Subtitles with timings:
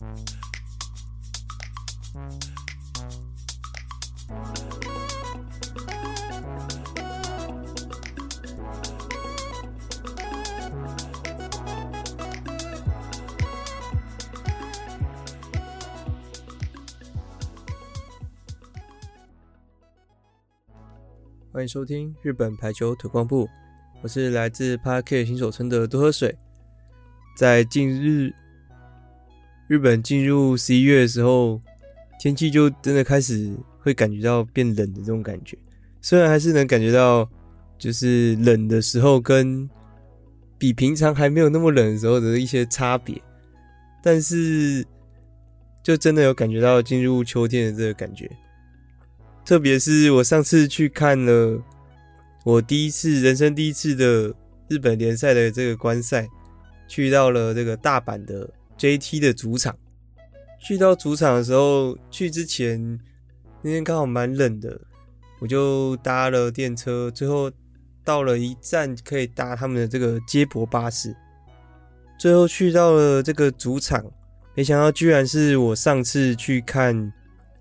[0.00, 0.08] 欢
[21.62, 23.46] 迎收听日本排球腿光部，
[24.00, 26.34] 我是来自 Park 新手村的多喝水。
[27.36, 28.32] 在近日
[29.70, 31.62] 日本进入十一月的时候，
[32.18, 35.56] 天气就真的开始会感觉到变冷的这种感觉。
[36.00, 37.30] 虽然还是能感觉到，
[37.78, 39.70] 就是冷的时候跟
[40.58, 43.22] 比平常还没有那么冷的时候的一些差别，
[44.02, 44.84] 但是
[45.84, 48.28] 就真的有感觉到进入秋天的这个感觉。
[49.44, 51.62] 特别是我上次去看了
[52.44, 54.34] 我第一次人生第一次的
[54.66, 56.26] 日本联赛的这个观赛，
[56.88, 59.76] 去到了这个大阪的 JT 的主场。
[60.58, 62.98] 去到主场的时候，去之前
[63.62, 64.80] 那天刚好蛮冷的，
[65.38, 67.52] 我就搭了电车，最后
[68.02, 71.14] 到了一站可以搭他们的这个接驳巴士，
[72.18, 74.04] 最后去到了这个主场，
[74.54, 77.12] 没想到居然是我上次去看。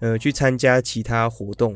[0.01, 1.75] 呃，去参加其他活动，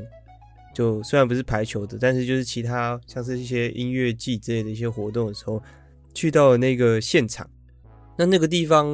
[0.74, 5.62] 就虽然不是排球的，但是就是其他像是一些音乐季之类的一些活动的时候，
[6.14, 7.46] 去到了那个现场。
[8.18, 8.88] 那那个地方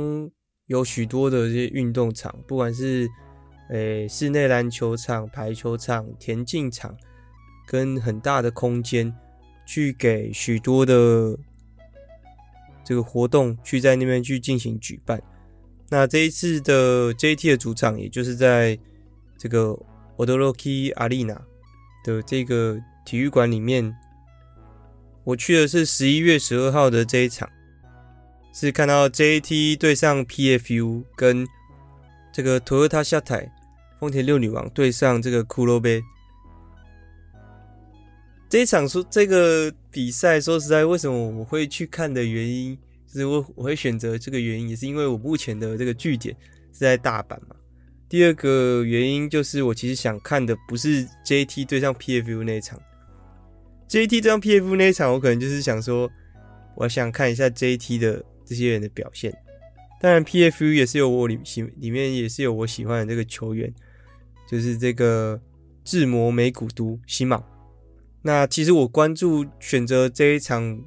[0.70, 3.08] 有许多的这些运动场，不管是
[3.70, 6.96] 诶、室内篮球场、排球场、田径场，
[7.68, 9.14] 跟很大的空间，
[9.68, 11.38] 去给许多的
[12.84, 15.22] 这个活动去在那边去进行举办。
[15.90, 18.80] 那这一次的 JT 的主场，也就是在。
[19.42, 19.74] 这个
[20.18, 21.38] Odoroki Arena
[22.04, 23.96] 的这个体育馆里面，
[25.24, 27.50] 我去的是十一月十二号的这一场，
[28.52, 31.48] 是看到 JT 对上 PFU，跟
[32.32, 33.52] 这个 Toyota 下台
[34.00, 36.02] 丰田六女王对上这个骷髅杯。
[38.50, 46.36] 这一场说这个比赛，说实在，为什么我会去看的原因，就是我我会选择这个原因，也是因为我目前的这个据点
[46.74, 47.56] 是在大阪嘛。
[48.10, 52.82] 第二个原因就是，我其实想看的不是 JT 对上 PFU 那一场
[53.88, 56.10] ，JT 对上 PFU 那一场，我可能就是想说，
[56.76, 59.32] 我想看一下 JT 的这些人的表现。
[60.02, 63.72] 当然，PFU 也是有我里喜里面也是有我喜欢的这个球员，
[64.50, 65.40] 就是这个
[65.84, 67.44] 智摩美古都西马。
[68.24, 70.82] 那其实我关注选择这一场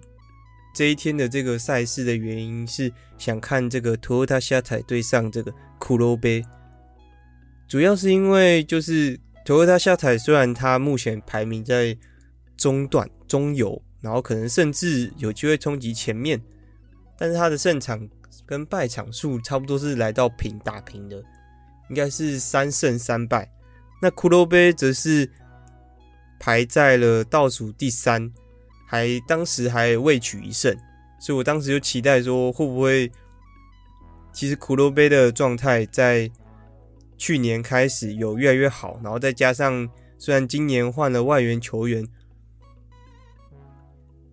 [0.74, 6.44] 这一天的这个赛事的原因是想看这个 Toyota Shatai 对上这个库洛杯。
[7.68, 11.96] 主要是因为就是 Toyota Shatai，虽然它目前排名在
[12.56, 16.40] 中段中游，然后可能甚至有机会冲击前面，
[17.22, 18.08] 但是他的胜场
[18.44, 21.22] 跟败场数差不多是来到平打平的，
[21.88, 23.48] 应该是三胜三败。
[24.00, 25.30] 那骷髅杯则是
[26.40, 28.28] 排在了倒数第三，
[28.88, 30.76] 还当时还未取一胜，
[31.20, 33.08] 所以我当时就期待说会不会，
[34.32, 36.28] 其实骷髅杯的状态在。
[37.18, 39.88] 去年开始有越来越好，然后再加上
[40.18, 42.04] 虽然今年换了外援球员，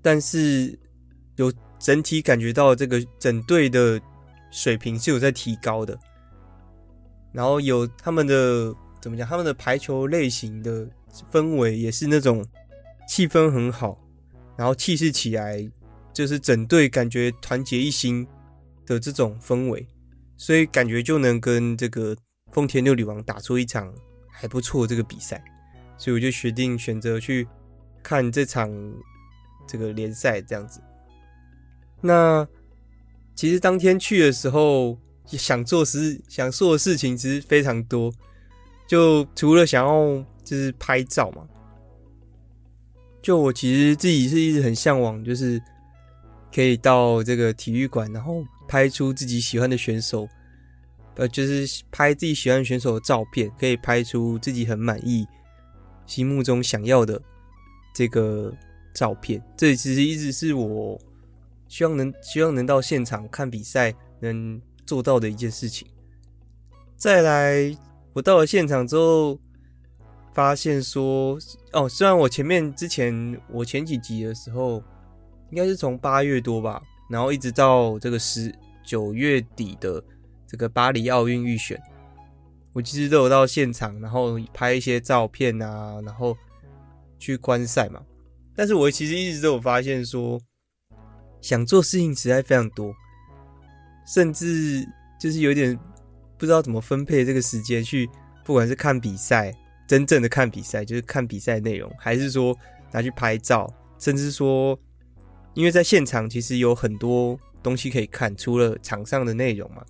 [0.02, 0.80] 但是
[1.36, 4.00] 有整体感觉到这个整队的
[4.52, 5.98] 水平是有在提高的。
[7.32, 10.88] 然后有他们的怎么讲，他们的排球类型的
[11.32, 12.46] 氛围也是那种
[13.08, 13.98] 气氛很好，
[14.58, 15.68] 然后气势起来
[16.14, 18.28] 就是整队感觉团结一心
[18.86, 19.88] 的这种氛围，
[20.38, 22.16] 所以感觉就能跟这个。
[22.52, 23.94] 丰田六女王打出一场
[24.28, 25.40] 还不错这个比赛，
[26.00, 27.48] 所以我就决定选择去
[28.02, 28.68] 看这场
[29.68, 30.82] 这个联赛这样子。
[32.02, 32.48] 那
[33.36, 38.12] 其实当天去的时候，想做事想做的事情其实非常多，
[38.88, 41.48] 就除了想要就是拍照嘛，
[43.22, 45.62] 就我其实自己是一直很向往，就是
[46.54, 50.28] 可以到这个体育馆，然后拍出自己喜欢的选手。
[51.16, 55.28] 呃，就是拍自己喜欢选手的照片，可以拍出自己很满意、
[56.06, 57.22] 心目中想要的
[57.94, 58.54] 这个
[58.94, 59.44] 照片。
[59.58, 60.98] 这其实一直是我
[61.70, 65.88] 希望能希望能到现场看比赛能做到的一件事情。
[66.98, 67.74] 再来，
[68.12, 69.40] 我到了现场之后，
[70.34, 71.40] 发现说，
[71.72, 74.84] 哦，虽然我前面之前我前几集的时候，
[75.52, 80.04] 应该是从八月多吧，然后一直到这个十九月底的。
[80.52, 81.80] 这个巴黎奥运预选，
[82.74, 86.36] 我其实都有到现场，然后拍一些照片啊，然后
[87.20, 88.02] 去观赛嘛。
[88.56, 90.42] 但是我其实一直都有发现说，
[91.42, 92.94] 想做事情实在非常多，
[94.06, 94.86] 甚至
[95.20, 95.78] 就是有点
[96.38, 98.10] 不知道怎么分配这个时间去，
[98.44, 99.54] 不管是看比赛，
[99.88, 102.56] 真正的看比赛，就是看比赛内容，还是说
[102.92, 104.78] 拿去拍照，甚至说，
[105.54, 109.84] 因为在现场其实有很多东西可以看，除了场上的内容嘛，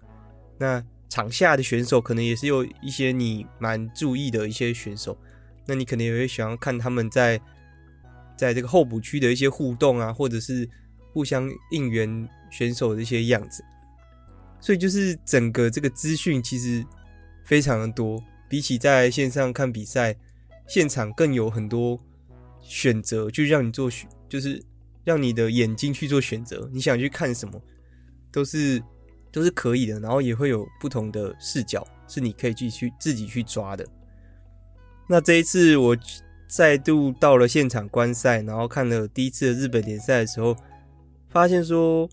[0.57, 5.17] 那场下的选手可能也是有一些你蛮注意的一些选手，
[5.65, 7.39] 那你可能也会想要看他们在
[8.37, 10.69] 在这个候补区的一些互动啊，或者是
[11.19, 13.61] 互相应援选手的一些样子。
[14.61, 16.81] 所以就是整个这个资讯其实
[17.43, 20.15] 非常的多，比起在线上看比赛，
[20.65, 21.99] 现场更有很多
[22.61, 24.63] 选择，就让你做选，就是
[25.03, 27.61] 让你的眼睛去做选择，你想去看什么，
[28.31, 28.81] 都是
[29.29, 33.85] 都是可以的，然后也会有不同的视角，是你可以继续自己去抓的。
[35.09, 35.97] 那这一次我
[36.47, 40.55] 再度到了现场观赛，然后看了第一次的日本联赛的时候，
[41.29, 42.09] 发现说。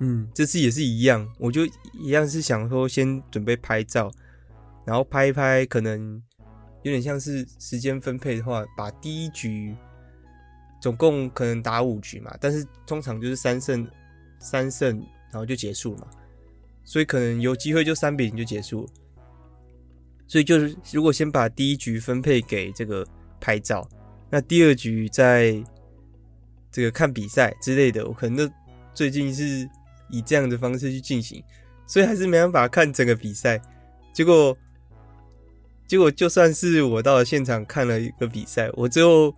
[0.00, 4.10] 嗯，这次也是一样，我就一样是想说先准备拍照，
[4.84, 6.20] 然后拍一拍，可能
[6.82, 9.74] 有点像是时间分配的话，把第一局
[10.80, 13.86] 总共可能打五局嘛，但是通常就是三胜
[14.40, 14.98] 三胜，
[15.30, 16.08] 然后就结束了嘛，
[16.82, 18.90] 所以可能有机会就三比零就结束，
[20.26, 23.06] 所以就是如果先把第一局分配给这个
[23.40, 23.88] 拍照，
[24.28, 25.62] 那第二局在
[26.74, 28.54] 这个看比赛之类的，我可能都
[28.92, 29.66] 最近是。
[30.10, 31.42] 以这样的方式去进行，
[31.86, 33.60] 所以还是没办法看整个比赛。
[34.12, 34.56] 结果，
[35.88, 39.34] 结果就算是我到了现场看了一个比赛，我最后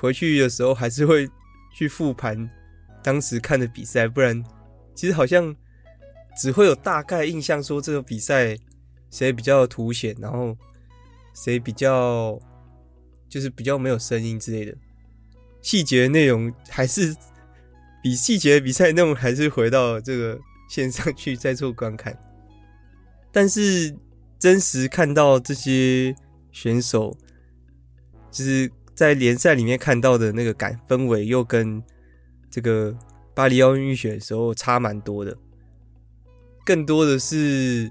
[0.00, 1.28] 回去的时候还是会
[1.74, 2.50] 去复盘
[3.02, 4.42] 当时看的比赛，不然
[4.94, 5.54] 其实好像
[6.36, 8.56] 只会有大概印象，说这个比赛
[9.10, 10.56] 谁比较凸显，然后
[11.34, 12.40] 谁比较
[13.28, 14.74] 就是比较没有声音之类的
[15.62, 17.16] 细节内容还是。
[18.02, 20.40] 比细节比赛内容还是回到这个
[20.70, 22.18] 线上去再做观看，
[23.30, 23.94] 但是
[24.38, 26.16] 真实看到这些
[26.50, 27.14] 选手，
[28.30, 31.82] 就是在联赛里面看到的那个感氛围，又跟
[32.50, 32.96] 这个
[33.34, 35.36] 巴黎奥运预选的时候差蛮多的。
[36.64, 37.90] 更多的是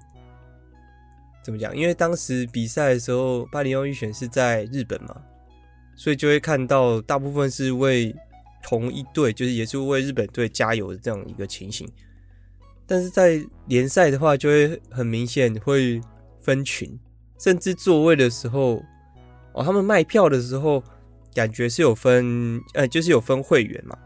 [1.44, 1.78] 怎么讲？
[1.78, 5.22] 因为当时比赛的时候，巴黎奥运预选是在日本嘛，
[6.00, 8.16] 所以就会看到大部分是为。
[8.62, 11.90] 同一队就是也是为日本队加油的这样一个情形，
[12.86, 16.02] 但是在联赛的话，就会很明显会
[16.42, 17.00] 分群，
[17.40, 18.84] 甚至座位的时候，
[19.54, 20.84] 哦，他们卖票的时候，
[21.34, 23.98] 感觉是有分，呃，就是有分会员嘛，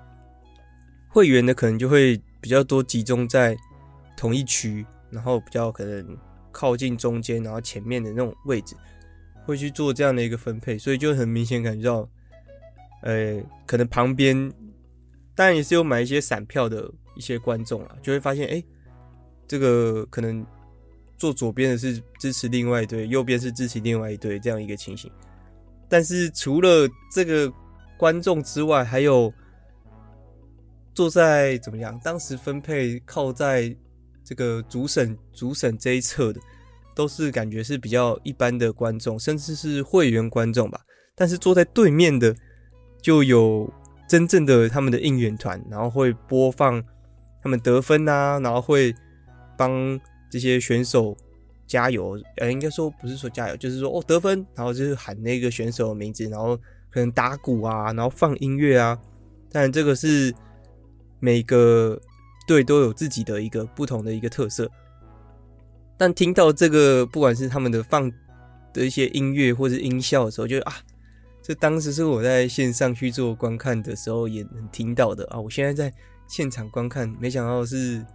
[1.10, 3.58] 会员的可能就会比较多集中在
[4.16, 6.16] 同一区，然后比较可能
[6.52, 8.76] 靠近中间，然后前面的那种位置，
[9.46, 12.10] 会去做这样的一个分配，所以就很明显感觉到。
[13.06, 14.50] 呃、可能旁边
[15.36, 18.64] 当然也是有买一些散票的一些观众啊，就会发现，哎、
[19.46, 20.46] 这个可能
[21.18, 25.12] 坐左边的是支持另外一队，右边是支持另外一队这样一个情形。
[25.90, 27.52] 但是除了这个
[27.98, 29.34] 观众之外，还有
[30.94, 32.00] 坐在怎么样？
[32.02, 33.76] 当时分配靠在
[34.24, 36.40] 这个主审主审这一侧的，
[36.96, 40.82] 都是感觉是比较一般的观众，甚至是会员观众吧。
[41.16, 42.36] 但是坐在对面的。
[43.04, 43.70] 就有
[44.08, 46.82] 真正的他们的应援团，然后会播放
[47.42, 48.96] 他们得分啊，然后会
[49.58, 50.00] 帮
[50.32, 51.14] 这些选手
[51.68, 52.18] 加油。
[52.38, 56.56] 呃，应该说不是说加油，就是说哦得分，然后就是喊那个选手的名字，然后
[56.90, 58.98] 可能打鼓啊，然后放音乐啊。
[59.52, 60.34] 当然这个是
[61.20, 62.00] 每个
[62.48, 64.72] 队都有自己的一个不同的一个特色。
[66.04, 68.12] 但听到这个，不管是他们的放
[68.74, 70.76] 的一些音乐或者音效的时候，就啊。
[71.42, 75.40] 这当时是我在线上去做观看的时候也能听到的啊！
[75.40, 75.94] 我现在在
[76.28, 78.06] 现场观看，没想到是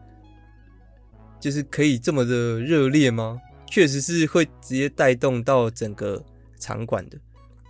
[1.40, 3.40] 就是可以这么的热烈吗？
[3.66, 6.22] 确实是会直接带动到整个
[6.58, 7.18] 场馆的。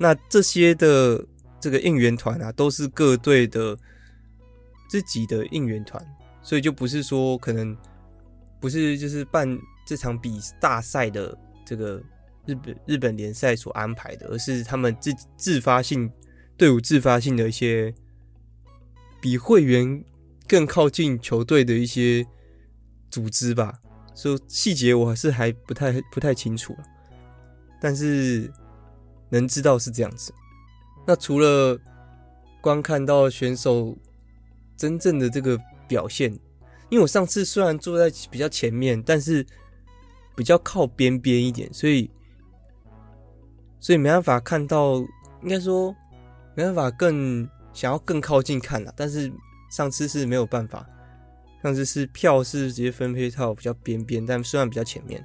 [0.00, 1.24] 那这些的
[1.60, 3.78] 这个应援团啊，都是各队的
[4.88, 6.04] 自己的应援团，
[6.42, 7.76] 所以就不是说可能
[8.58, 9.56] 不是就是办
[9.88, 12.00] 这场比大赛的这个。
[12.48, 16.10] 日本日本联赛所安排的，而是他们自自发性
[16.56, 17.94] 队伍自发性的一些
[19.20, 20.02] 比会员
[20.46, 22.26] 更靠近球队的一些
[23.10, 23.74] 组织吧。
[24.14, 26.74] 所以细节我还是还不太不太清楚，
[27.78, 28.50] 但是
[29.28, 30.32] 能知道是这样子。
[31.06, 31.78] 那除了
[32.62, 33.94] 观看到选手
[34.74, 36.32] 真正的这个表现，
[36.88, 39.44] 因为我上次虽然坐在比较前面，但是
[40.38, 42.08] 比较靠边边一点，所以。
[43.80, 44.96] 所以没办法看到，
[45.40, 45.94] 应该说
[46.56, 48.92] 没办法更想要更靠近看了。
[48.96, 49.32] 但是
[49.70, 50.84] 上次是没有办法，
[51.62, 55.24] 上次是票是直接分配到比较边边，但虽然比较前面，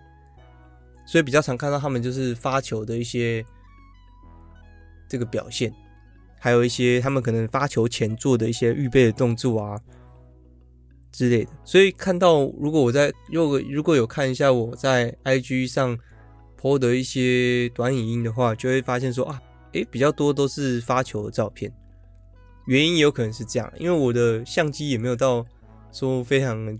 [1.04, 3.44] 所以比较常看到他们就是发球的一些
[5.10, 5.74] 这个表现，
[6.40, 9.82] 还有一些他们可能发球前做的一些预备的动作啊
[11.14, 11.52] 之类的。
[11.64, 15.98] 所以看到如果我在如果如果有看一下我在 IG 上
[16.60, 19.42] po 的一些短影音的话，就会发现说啊，
[19.72, 21.72] 诶，比较多都是发球的照片。
[22.66, 25.46] 原因有可能是这样，因为我的相机也没有到
[25.92, 26.80] 说非常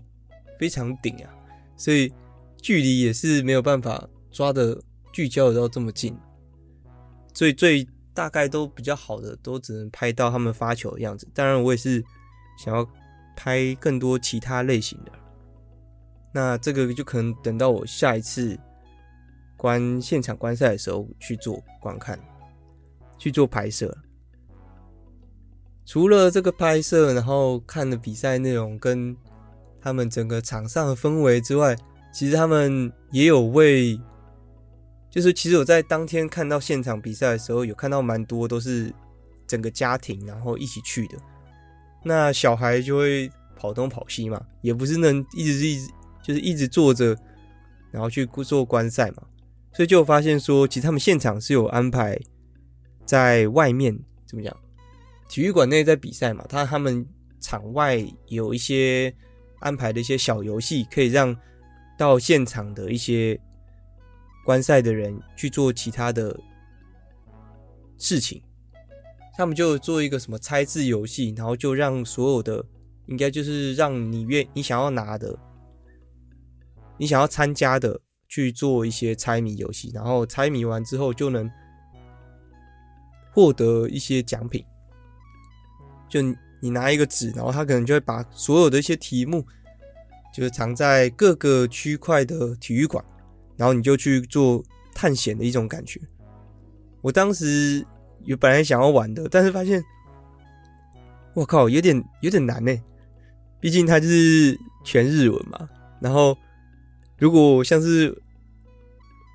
[0.58, 1.28] 非常顶啊，
[1.76, 2.12] 所以
[2.60, 4.80] 距离也是没有办法抓的
[5.12, 6.16] 聚焦的到这么近，
[7.34, 11.28] 所以最大概都比较好的都只能拍到他们发球的样子。
[11.34, 12.02] 当然，我也是
[12.58, 12.88] 想要
[13.36, 15.12] 拍更多其他类型的，
[16.32, 18.58] 那这个就可能等到我下一次
[19.56, 22.18] 观现场观赛的时候去做观看，
[23.18, 23.96] 去做拍摄。
[25.86, 29.14] 除了这个拍摄，然后看的比赛内容跟
[29.80, 31.76] 他们整个场上的氛围之外，
[32.12, 34.00] 其实他们也有为，
[35.10, 38.90] 就是其实我在当天看到现场比赛的时候，有看到蛮多都是
[39.46, 41.18] 整个家庭然后一起去的。
[42.04, 45.92] 那小孩就会跑东跑西嘛，也不是能一直一直
[46.22, 47.16] 就是一直坐着，
[47.90, 49.22] 然后去做观赛嘛，
[49.72, 52.18] 所以就发现说，其实他们现场是有安排
[53.06, 54.54] 在外面怎么讲？
[55.28, 57.06] 体育馆内在比赛嘛，他他们
[57.40, 59.12] 场外有一些
[59.60, 61.34] 安排的一些小游戏，可以让
[61.98, 63.40] 到现场的一些
[64.44, 66.38] 观赛的人去做其他的
[67.96, 68.42] 事情。
[69.36, 72.64] 他们就做一个什么猜字游戏，然后就让所有的
[73.06, 75.36] 应该就是让你愿你想要拿的、
[76.96, 81.50] 你想要参加的去做一些猜谜游戏，然后猜谜完之后就能
[83.32, 84.64] 获得一些奖品。
[86.08, 86.22] 就
[86.60, 89.44] 你拿一个纸，然后他可能就会把所有的一些题目，
[90.32, 93.04] 就是藏在各个区块的体育馆，
[93.56, 94.62] 然后你就去做
[94.94, 96.00] 探险的一种感觉。
[97.02, 97.84] 我当时
[98.24, 99.82] 有本来想要玩的，但是发现，
[101.34, 102.74] 我靠，有点有点难呢。
[103.60, 105.68] 毕竟它就是全日文嘛。
[106.00, 106.36] 然后
[107.18, 108.16] 如果像是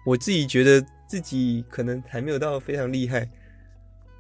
[0.05, 3.29] 我自己觉得自己可能还没有到非常厉害，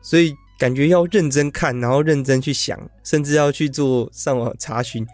[0.01, 0.35] 所以。
[0.59, 5.07] 感觉要认真看，然后认真去想，甚至要去做上网查询，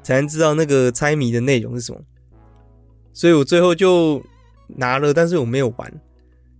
[0.00, 2.00] 才能知道那个猜谜的内容是什么。
[3.12, 4.22] 所以我最后就
[4.68, 5.92] 拿了，但是我没有玩，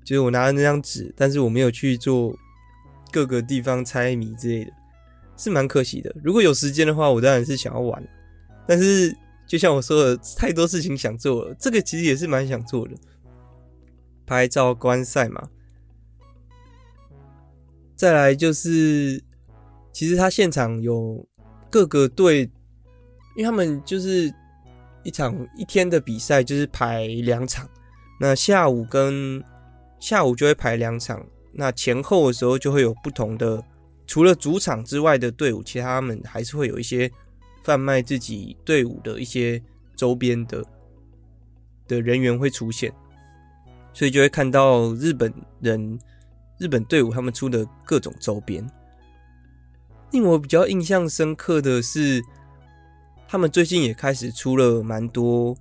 [0.02, 2.36] 就是我拿了那张纸，但是我没有去做
[3.12, 4.72] 各个地方猜谜之类的，
[5.36, 6.12] 是蛮可惜的。
[6.24, 8.02] 如果有时间的话，我当然是想要玩，
[8.66, 9.14] 但是
[9.46, 12.94] 就像我说的，太多事情想做了，这个其实也是蛮想做的，
[14.24, 15.50] 拍照观赛嘛。
[17.94, 19.22] 再来就是，
[19.92, 21.24] 其实他现场有
[21.70, 22.50] 各个队，
[23.36, 24.32] 因为他们就是
[25.04, 27.68] 一场一天的比赛，就是排两场。
[28.18, 29.42] 那下午跟
[30.00, 33.62] 下午就会排两场，那前后的时候就会有不同的，
[34.06, 37.10] 除了主场之外的队伍，其他们还是会有一些
[37.62, 39.62] 贩卖自己队伍的一些
[39.94, 40.64] 周边的
[41.86, 42.92] 的人员会出现，
[43.92, 45.98] 所以就会看到日本人。
[46.58, 48.64] 日本队伍他们出的各种周边，
[50.12, 52.22] 令我比较印象深刻的是，
[53.26, 55.56] 他们最近也开始出了蛮多，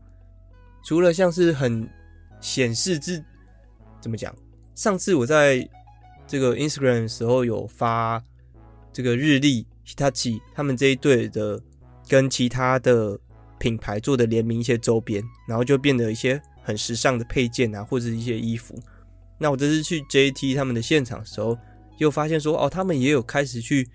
[0.85, 1.89] 除了像是很
[2.39, 3.23] 显示自
[3.99, 4.35] 怎么讲，
[4.75, 5.67] 上次我在
[6.31, 8.23] 这个 Instagram 的时候有发
[8.93, 11.61] 这个日历 Hitachi 他们这一队的
[12.07, 13.19] 跟其他的
[13.59, 18.73] 品牌做的联名一些周边，然后就变得一些很时尚的配件啊，或者一些衣服。
[19.37, 21.57] 那我这次去 JT 他们的现场的时候，
[21.97, 23.89] 又发现说，哦，他们也有开始去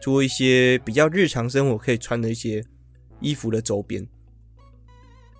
[0.00, 2.64] 做一些比较日常生活可以穿的一些
[3.20, 4.04] 衣服的周边，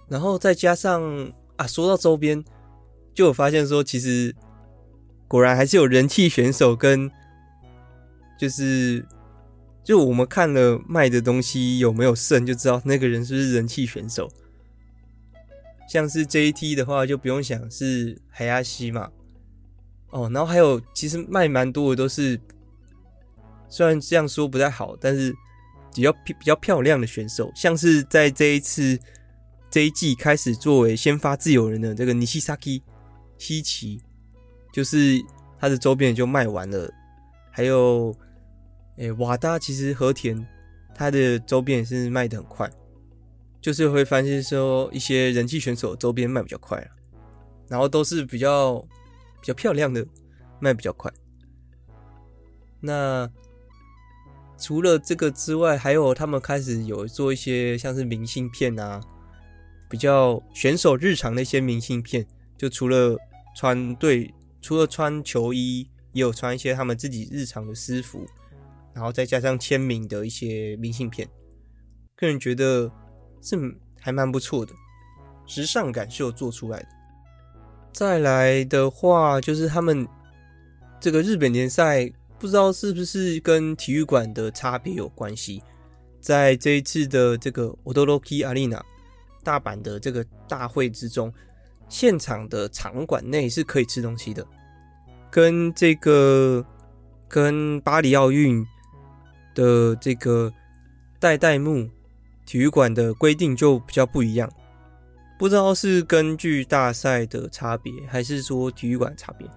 [0.07, 2.45] 然后再加上啊，说到周边，
[3.13, 4.33] 就有发现说，其实
[5.29, 7.11] 果然还是有人气选手跟，
[8.39, 9.05] 就是
[9.83, 14.31] 就我们看了卖的东西有没有剩，就知道那个人是不是人气选手。
[15.89, 19.11] 像是 JT 的话，就不用想是海亚西嘛。
[20.11, 22.41] 哦，然后还有，其实卖蛮多的都是，
[23.69, 25.35] 虽然这样说不太好，但是
[25.95, 28.99] 比较比较漂亮的选手，像是在这一次
[29.71, 32.83] 这一季开始作为先发自由人的这个尼西萨基
[33.39, 34.01] 西奇，
[34.77, 35.25] 就是
[35.59, 36.93] 他的周边就卖完了，
[37.51, 38.15] 还有
[38.99, 40.47] 诶、瓦达，其实和田
[40.95, 42.71] 他的周边也是卖得很快，
[43.63, 46.87] 就是会发现说一些人气选手周边卖比较快，
[47.69, 48.87] 然后都是比较。
[49.39, 50.05] 比较漂亮的
[50.59, 51.13] 卖比较快。
[52.81, 53.31] 那
[54.59, 59.01] 除了这个之外，还有他们开始有做一些像是明信片啊，
[59.89, 62.27] 比较选手日常的一些明信片，
[62.59, 63.17] 就除了
[63.55, 64.35] 穿对，
[64.67, 68.27] 除了穿球衣，也有穿一些他们自己日常的私服，
[68.93, 71.29] 然后再加上签名的一些明信片，
[72.17, 72.91] 个人觉得
[73.41, 73.57] 是
[74.01, 74.75] 还蛮不错的，
[75.47, 76.89] 时尚感是有做出来的。
[77.93, 80.05] 再来的话，就是他们
[80.99, 85.63] 这个日本联赛，不知道是不是跟体育馆的差别有关系，
[86.21, 88.83] 在这一次的这个 Odoroki Arena
[89.45, 91.33] 大阪的这个大会之中，
[91.89, 94.45] 现场的场馆内是可以吃东西的，
[95.31, 96.65] 跟这个
[97.29, 98.65] 跟巴黎奥运
[99.55, 100.53] 的这个
[101.19, 101.89] 代代木
[102.45, 104.51] 体育馆的规定就比较不一样，
[105.39, 109.49] 不知道是根据大赛的差别，还是说体育馆差别，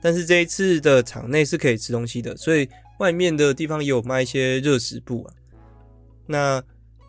[0.00, 5.34] 但是这一次的场内是可以吃东西的，所以外面的地方也有卖一些热食部啊。
[6.26, 6.62] 那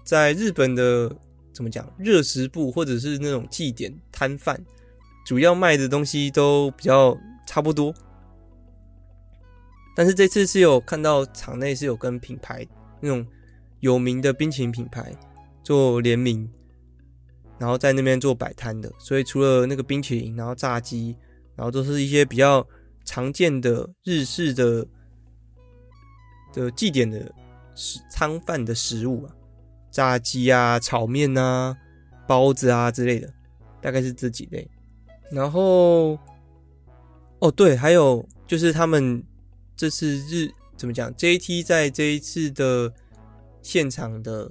[0.03, 1.15] 在日本的。
[1.55, 1.87] 怎么讲？
[1.99, 4.59] 热食部或者是那种祭典摊贩，
[5.23, 7.93] 主要卖的东西都比较差不多。
[9.95, 12.65] 但是这次是有看到场内是有跟品牌
[12.99, 13.25] 那种
[13.79, 15.15] 有名的冰淇淋品牌
[15.63, 16.51] 做联名，
[17.59, 18.91] 然后在那边做摆摊的。
[18.97, 21.15] 所以除了那个冰淇淋，然后炸鸡，
[21.55, 22.65] 然后都是一些比较
[23.05, 24.87] 常见的日式的
[26.53, 27.31] 的祭典的
[27.75, 29.35] 食餐饭的食物啊。
[29.91, 31.77] 炸鸡啊、炒面啊、
[32.27, 33.31] 包子啊之类的，
[33.79, 34.67] 大概是这几类。
[35.29, 36.17] 然后，
[37.43, 39.21] 哦对，还有就是他们
[39.75, 42.89] 这次日怎么讲？JT 在这一次的
[43.61, 44.49] 现场的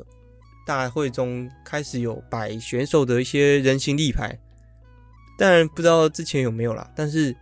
[0.66, 4.38] 大会中开始有摆选手的一些人形立牌，
[5.38, 6.86] 当然不知道之前有没有啦。
[6.94, 7.34] 但是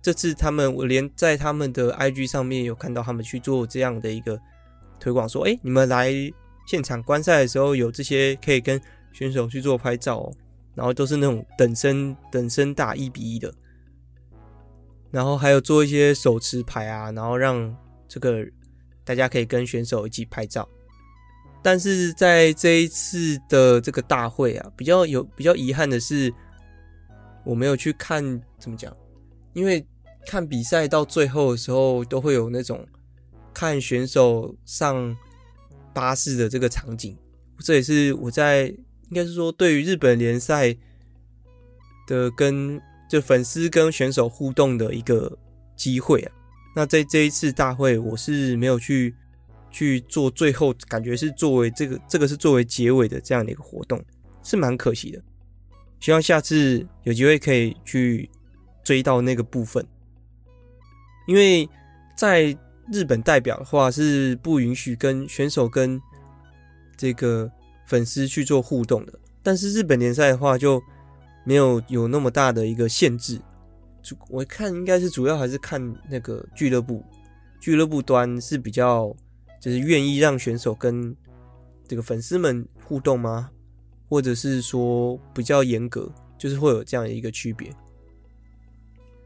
[0.00, 4.40] 这次他们，我连在他们的 IG 上面有看到他们去做这样的一个
[4.98, 6.12] 推广，说：“哎，你们来。”
[6.66, 8.78] 现场观赛的时候有这些可以跟
[9.10, 10.32] 选手去做拍照哦，
[10.74, 13.50] 然后都是那种等身等身大一比一的，
[15.10, 17.74] 然后还有做一些手持牌啊，然后让
[18.06, 18.46] 这个
[19.04, 20.68] 大家可以跟选手一起拍照。
[21.62, 26.32] 但是在这一次的这个大会啊，比较有比较遗憾的是，
[27.44, 28.22] 我没有去看
[28.58, 28.94] 怎么讲，
[29.54, 29.86] 因为
[30.26, 32.86] 看比赛到最后的时候都会有那种
[33.52, 35.16] 看选手上。
[35.94, 37.16] 巴士的这个场景，
[37.58, 40.72] 这也是我在应该是说对于日本联赛
[42.06, 45.36] 的跟就粉丝跟选手互动的一个
[45.74, 46.32] 机会啊。
[46.76, 49.14] 那在这一次大会，我是没有去
[49.70, 54.00] 去做最后，感觉是作为这个这个是作为结尾的这样的一个活动，
[54.42, 55.20] 是蛮可惜的。
[55.98, 58.30] 希望下次有机会可以去
[58.84, 59.84] 追到那个部分，
[61.26, 61.68] 因为
[62.16, 62.56] 在。
[62.90, 66.00] 日本代表的话是不允许跟选手跟
[66.96, 67.46] 这个
[67.86, 70.82] 粉丝去做互动的，但是日本联赛的话就
[71.48, 73.40] 没有有那么大的一个限制。
[74.02, 75.80] 主我看应该是主要还是看
[76.10, 77.02] 那个俱乐部，
[77.58, 79.16] 俱乐部端是比较
[79.58, 81.16] 就是愿意让选手跟
[81.86, 83.48] 这个粉丝们互动吗？
[84.10, 87.74] 或者是说比较严格，就是会有这样的一个区别。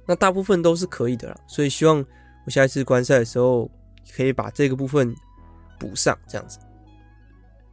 [0.07, 2.05] 那大部分都是可以的啦，所以希望。
[2.45, 3.71] 我下一次观赛的时候，
[4.17, 5.15] 可以把这个部分
[5.79, 6.59] 补上，这样子。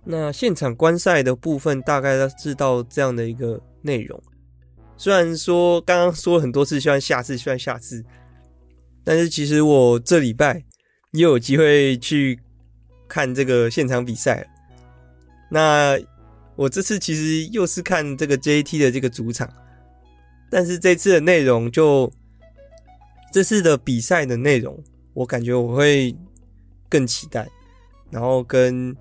[0.03, 4.21] 那现场观赛的部分大概是到这样的一个内容。
[4.99, 8.05] 虽然说刚刚说了很多次，希望下次，希望下次，
[9.03, 10.63] 但是其实我这礼拜
[11.13, 12.39] 也有机会去
[13.07, 14.47] 看这个现场比赛了。
[15.49, 15.97] 那
[16.55, 19.51] 我这次其实又是看这个 JT 的这个主场，
[20.51, 22.11] 但是这次的内容就。
[23.31, 24.83] 这次的比赛的内容，
[25.13, 26.17] 我感觉我会
[26.89, 27.47] 更期待，
[28.09, 28.91] 然后跟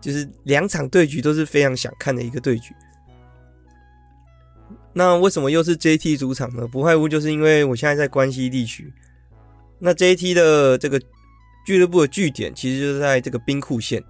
[0.00, 2.74] 就是两场对局都是非常想看的一个对局。
[4.96, 6.66] 那为什么又是 JT 主场呢？
[6.66, 8.90] 不外乎就是因为我现在在关西地区，
[9.78, 10.98] 那 JT 的这个
[11.66, 14.02] 俱乐部的据点其实就是在这个兵库县，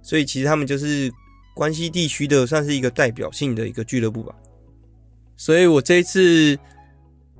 [0.00, 1.12] 所以其实他们就是
[1.54, 4.34] 关西地区的算是一个代表性的一个俱乐部吧。
[5.36, 6.58] 所以我这一次。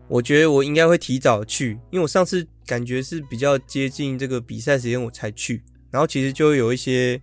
[0.06, 7.18] 我觉得我应该会提早去，因为我上次感觉是比较接近这个比赛时间我才去，然后其实就有一些，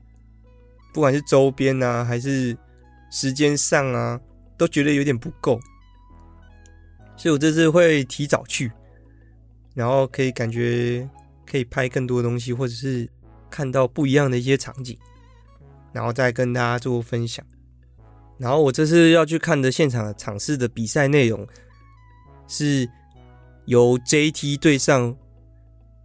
[0.92, 2.58] 不管是周边啊还是
[3.12, 4.20] 时间上啊，
[4.62, 5.60] 都觉得有点不够，
[7.18, 8.72] 所以我这次会提早去，
[9.74, 11.10] 然后可以感觉
[11.48, 13.10] 可以拍更多东西，或者是
[13.50, 14.96] 看到不一样的一些场景，
[15.92, 17.44] 然后再跟大家做分享。
[18.38, 21.48] 然后我这次要去看的现场的场次的比赛内容。
[22.48, 22.88] 是
[23.66, 25.16] 由 JT 对上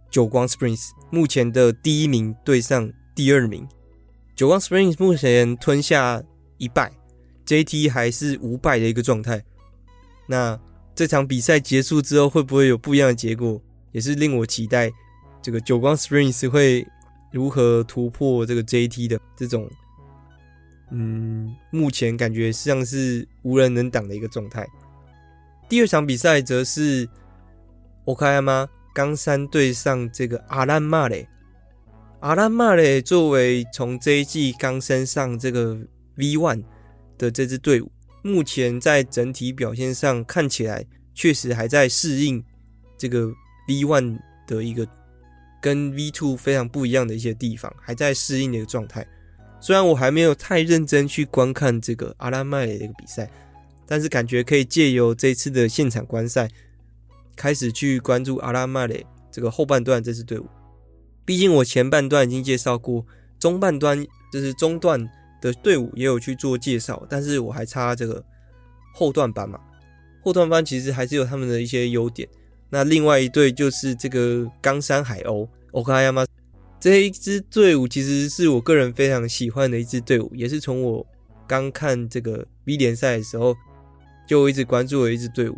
[0.09, 3.67] 久光 Springs，目前的第一名对上第二名。
[4.35, 6.23] 久光 Springs 目前吞下
[6.57, 6.91] 一败
[7.47, 9.43] ，JT 还是无败的一个状态。
[10.27, 10.59] 那
[10.93, 14.91] 这场比赛结束之后，会不会有不一样的结果，也是令我期待。
[15.41, 16.85] 这个久光 Springs 会
[17.31, 19.69] 如何突破这个 JT 的这种，
[20.91, 24.67] 嗯，目前感觉像是无人能挡的一个状态。
[25.69, 27.07] 第二场比赛则是
[28.05, 31.27] OKAMA 冈山对上这个阿兰马雷。
[32.21, 35.75] 阿兰马雷作为从这一季刚升上这个
[36.15, 36.63] V One
[37.17, 42.43] 的这支队伍，目前在整体表现上看起来确实还在适应
[42.97, 43.27] 这个
[43.67, 44.87] V One 的一个
[45.61, 49.07] 跟 V Two 非常不一样的一些地方，还在适应的一个状态。
[49.59, 53.29] 虽然我还没有太认真去观看这个阿拉麦的一个比赛，
[53.87, 56.47] 但是感觉可以借由这次的现场观赛，
[57.35, 60.47] 开始去关注阿兰马雷这个后半段这支队伍。
[61.25, 63.03] 毕竟我前半段已经介绍过，
[63.39, 65.09] 中半段就是中段
[65.41, 68.23] 的队伍也有去做介绍，但是我还差这个
[68.93, 69.59] 后段班嘛。
[70.21, 72.27] 后段班其实还是有他们的一些优点。
[72.69, 76.25] 那另外一队就是这个冈山海鸥 okay 吗
[76.79, 81.05] 这一支队伍其实是我个人非常喜欢的一支队伍，也是从我
[81.47, 83.55] 刚看这个 B 联赛的时候
[84.27, 85.57] 就一直关注的一支队伍。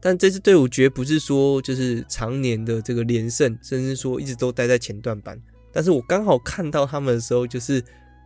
[0.00, 5.40] 但这支队伍绝不是说就是常年的这个连胜，甚至说一直都待在前段班。
[5.72, 7.82] 但是我刚好看到他们的时候，就是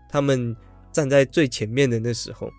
[0.09, 0.57] 他们
[0.93, 2.51] 站在最前面的那时候。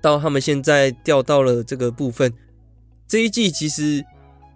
[0.00, 2.32] 到他们现在掉到了这个部分，
[3.06, 4.04] 这一季其实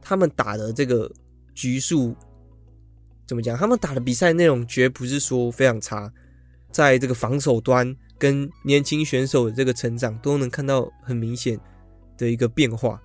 [0.03, 1.09] 他们打的这个
[1.55, 2.17] 局数
[3.27, 3.57] 怎么讲？
[3.57, 6.13] 他们打的比赛内容绝不是说非常差，
[6.73, 11.57] 在这个防守端跟年轻选手的这个成长都能看到很明显
[12.19, 13.01] 的一个变化。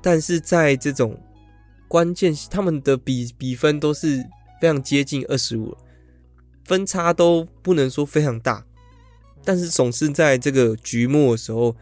[0.00, 1.20] 但是在这种
[1.88, 4.24] 关键，他们的比比分都是
[4.60, 5.76] 非常接近二十五，
[6.70, 8.64] 分差都不能说非常大，
[9.44, 11.76] 但是总是在这个局末的时候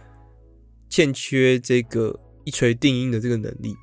[0.88, 3.76] 欠缺这个一锤定音的这个能力，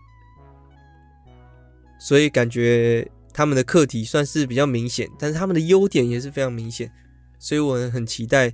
[2.00, 6.92] 所以感觉他们的课题算是比较明显，但是他们的优点也是非常明显，
[7.38, 8.52] 所以我很期待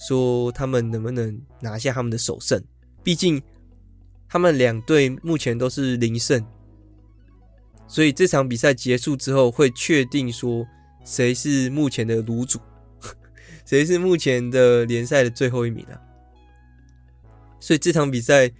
[0.00, 2.60] 说他们能不能拿下他们的首胜，
[3.04, 3.40] 毕竟。
[4.30, 6.44] 他们两队目前都是零胜，
[7.86, 10.66] 所以这场比赛结束之后会确定说
[11.04, 12.60] 谁是目前的卤主，
[13.64, 16.00] 谁是目前的联赛的最后一名啊。
[17.60, 18.50] 所以这场比赛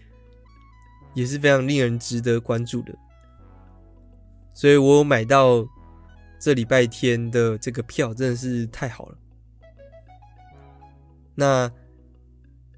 [1.14, 2.92] 也是非常令人值得关注的。
[4.54, 5.66] 所以我买到
[6.40, 9.18] 这礼拜天的这个票，真的是太好了。
[11.34, 11.70] 那。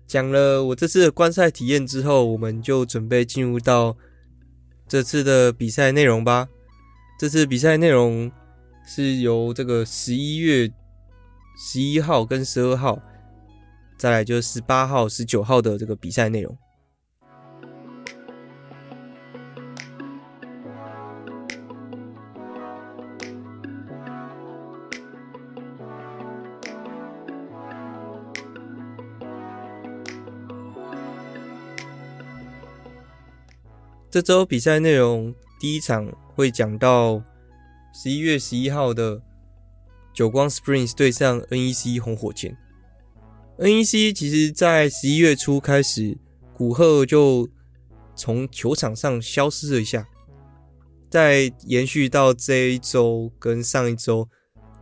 [0.07, 3.96] 讲了我这次的观赛体验之后，我们就准备进入到
[4.88, 6.49] 这次的比赛内容吧。
[7.16, 8.29] 这次比赛内容
[8.92, 10.68] 是由这个十一月
[11.57, 13.00] 十一号跟十二号，
[13.96, 16.59] 再来就是十八号、十九号的这个比赛内容。
[34.11, 37.22] 这周比赛内容，第一场会讲到
[37.92, 39.20] 十一月十一号的
[40.12, 42.57] 久光 Springs 对上 NEC 红火箭。
[43.59, 46.16] NEC 其实在十一月初开始，
[46.55, 47.48] 古贺就
[48.14, 50.09] 从球场上消失了一下，
[51.11, 54.29] 再延续到这一周跟上一周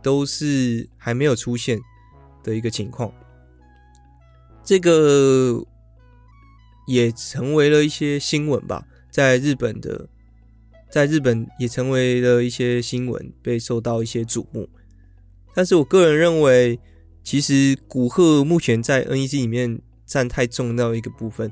[0.01, 1.79] 都是还没有出现
[2.43, 3.11] 的一个情况。
[4.63, 5.65] 这个
[6.87, 8.85] 也成为了一些新闻吧。
[9.09, 10.07] 在日本的，
[10.89, 14.67] 在日本也成为了一些新闻，被受到一些瞩目。
[15.53, 16.79] 但是我个人认为，
[17.23, 21.51] 其实古贺目前在 NEC 里面占太重要一个部分。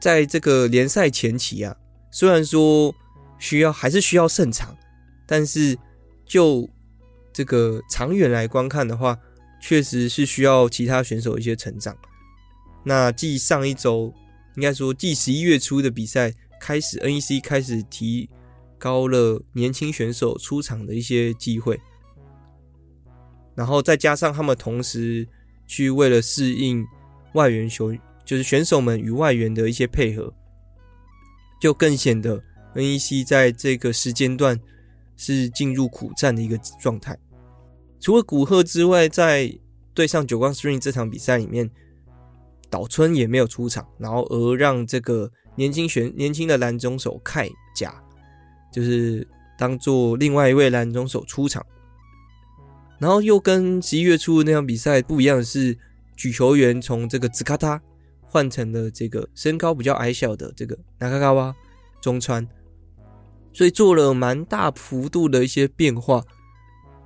[0.00, 1.76] 在这个联赛前期啊，
[2.10, 2.94] 虽然说
[3.38, 4.76] 需要还是需要胜场，
[5.26, 5.76] 但是
[6.24, 6.68] 就
[7.32, 9.18] 这个长远来观看的话，
[9.60, 11.96] 确实是需要其他选手一些成长。
[12.84, 14.12] 那继上一周。
[14.54, 18.28] 应该说，继十一月初的比赛开始，NEC 开始提
[18.78, 21.80] 高了年轻选手出场的一些机会，
[23.54, 25.26] 然后再加上他们同时
[25.66, 26.84] 去为了适应
[27.34, 30.32] 外援球，就是选手们与外援的一些配合，
[31.60, 32.42] 就更显得
[32.74, 34.60] NEC 在这个时间段
[35.16, 37.16] 是进入苦战的一个状态。
[38.00, 39.52] 除了古贺之外，在
[39.94, 41.70] 对上久光 Spring 这场比赛里面。
[42.68, 47.94] 岛村也没有出场，然后而让这个年轻选年轻的拦中手凯甲，
[48.72, 49.26] 就是
[49.58, 51.64] 当做另外一位拦中手出场，
[52.98, 55.76] 然后又跟十一月初那场比赛不一样的是，
[56.16, 57.80] 举球员从这个兹卡塔
[58.22, 61.54] 换成了这个身高比较矮小的这个那卡卡哇
[62.00, 62.46] 中川，
[63.52, 66.22] 所以做了蛮大幅度的一些变化。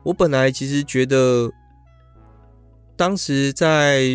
[0.03, 1.53] 我本来其实觉得，
[2.97, 4.09] 当时在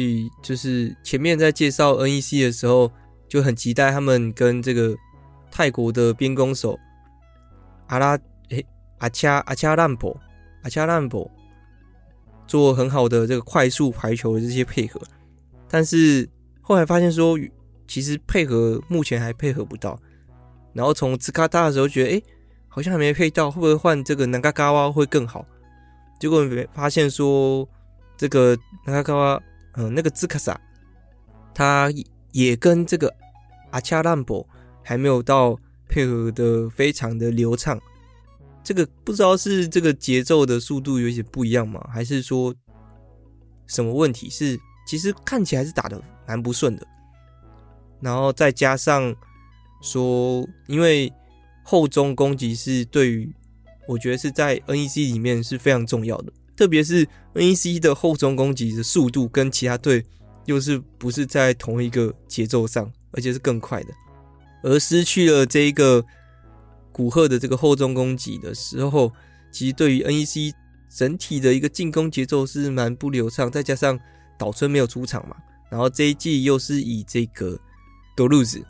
[0.43, 2.91] 就是前面在介绍 NEC 的时候，
[3.36, 4.95] 就很期待他们跟这个
[5.52, 6.80] 泰国的边攻手
[7.88, 8.17] 阿拉
[8.48, 8.65] 诶
[9.00, 10.17] 阿恰阿恰兰博
[10.63, 11.30] 阿恰兰博
[12.48, 15.02] 做很好的这个快速排球的这些配合，
[15.67, 16.30] 但是
[16.62, 17.38] 后来发现说，
[17.89, 20.00] 其实配合目前还配合不到。
[20.71, 22.24] 然后从兹卡达的时候觉得，诶
[22.69, 25.45] 好像还没配到，会不会换这个南嘎嘎哇会更好？
[26.21, 27.67] 结果没发现说，
[28.15, 29.43] 这个南嘎嘎哇，
[29.74, 30.58] 嗯，那个兹卡萨，
[31.54, 31.91] 他
[32.32, 33.13] 也跟这个
[33.75, 34.47] 阿恰兰博
[34.81, 35.59] 还没有到
[35.89, 37.77] 配合的非常的流畅。
[38.63, 41.85] 这个不知道是这个节奏的速度有些不一样吗？
[41.91, 42.55] 还是说
[43.67, 44.29] 什么问题？
[44.29, 44.57] 是
[44.88, 46.88] 其实看起来是打的蛮不顺的。
[47.99, 49.13] 然后再加上
[49.81, 51.11] 说，因为
[51.61, 53.29] 后中攻击是对于。
[53.88, 60.03] 我觉得是在 NEC 里面是非常重要的，特别是 NEC 的后中攻击的速度跟其他队
[60.45, 63.93] 又是不是在同一个节奏上，而且是更快的。
[64.62, 66.04] 而失去了这一个
[66.91, 69.12] 古贺的这个后中攻击的时候，
[69.51, 70.54] 其实对于 NEC
[70.89, 73.49] 整体的一个进攻节奏是蛮不流畅。
[73.51, 73.99] 再加上
[74.38, 75.36] 岛村没有出场嘛，
[75.69, 77.60] 然后这一季又是以这个
[78.15, 78.63] 德鲁兹，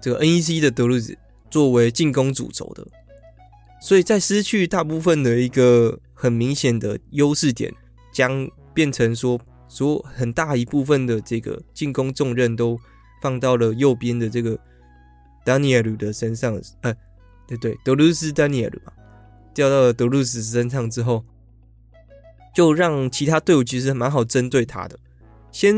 [0.00, 1.16] 这个 NEC 的德鲁兹
[1.50, 2.86] 作为进攻主轴的。
[3.82, 7.72] 所以在失去大部分的一个很明显的优势点，
[8.12, 12.78] 将变成说，说很大一部分的这个进攻重任都
[13.20, 14.58] 放到了右边的这个
[15.44, 16.94] 丹尼尔鲁的身上，呃，
[17.46, 18.92] 对对，德鲁斯丹尼尔鲁吧，
[19.54, 21.24] 掉到了德鲁斯身上之后，
[22.54, 24.98] 就让其他队伍其实蛮好针对他的，
[25.52, 25.74] 先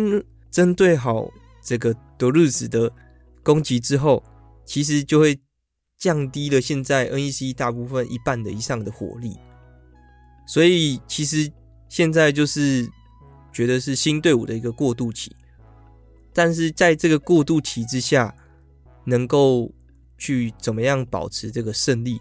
[0.51, 1.31] 针对好
[1.65, 2.93] 这个德鲁斯的
[3.43, 4.23] 攻击之后，
[4.65, 5.39] 其实就会。
[5.99, 9.37] 降低了现在 NEC 大部分一半的以上的火力，
[10.49, 11.49] 所以其实
[11.89, 12.91] 现在就是
[13.53, 15.31] 觉得是新队伍的一个过渡期，
[16.33, 18.35] 但是在这个过渡期之下，
[19.05, 19.71] 能够
[20.17, 22.21] 去怎么样保持这个胜利，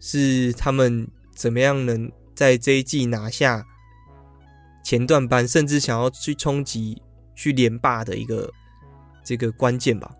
[0.00, 3.64] 是他们怎么样能在这一季拿下
[4.84, 7.00] 前段班，甚至想要去冲击
[7.34, 8.52] 去连霸的一个
[9.24, 10.14] 这个关键吧。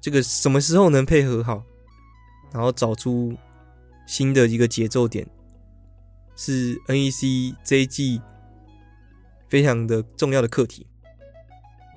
[0.00, 1.62] 这个什么时候能配合好，
[2.52, 3.36] 然后找出
[4.06, 5.28] 新的一个节奏点，
[6.34, 8.22] 是 NEC 这一季
[9.48, 10.86] 非常的重要的课题。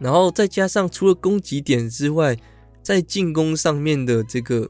[0.02, 2.36] 然后再加上除了攻击点之外，
[2.82, 4.68] 在进攻上面的这个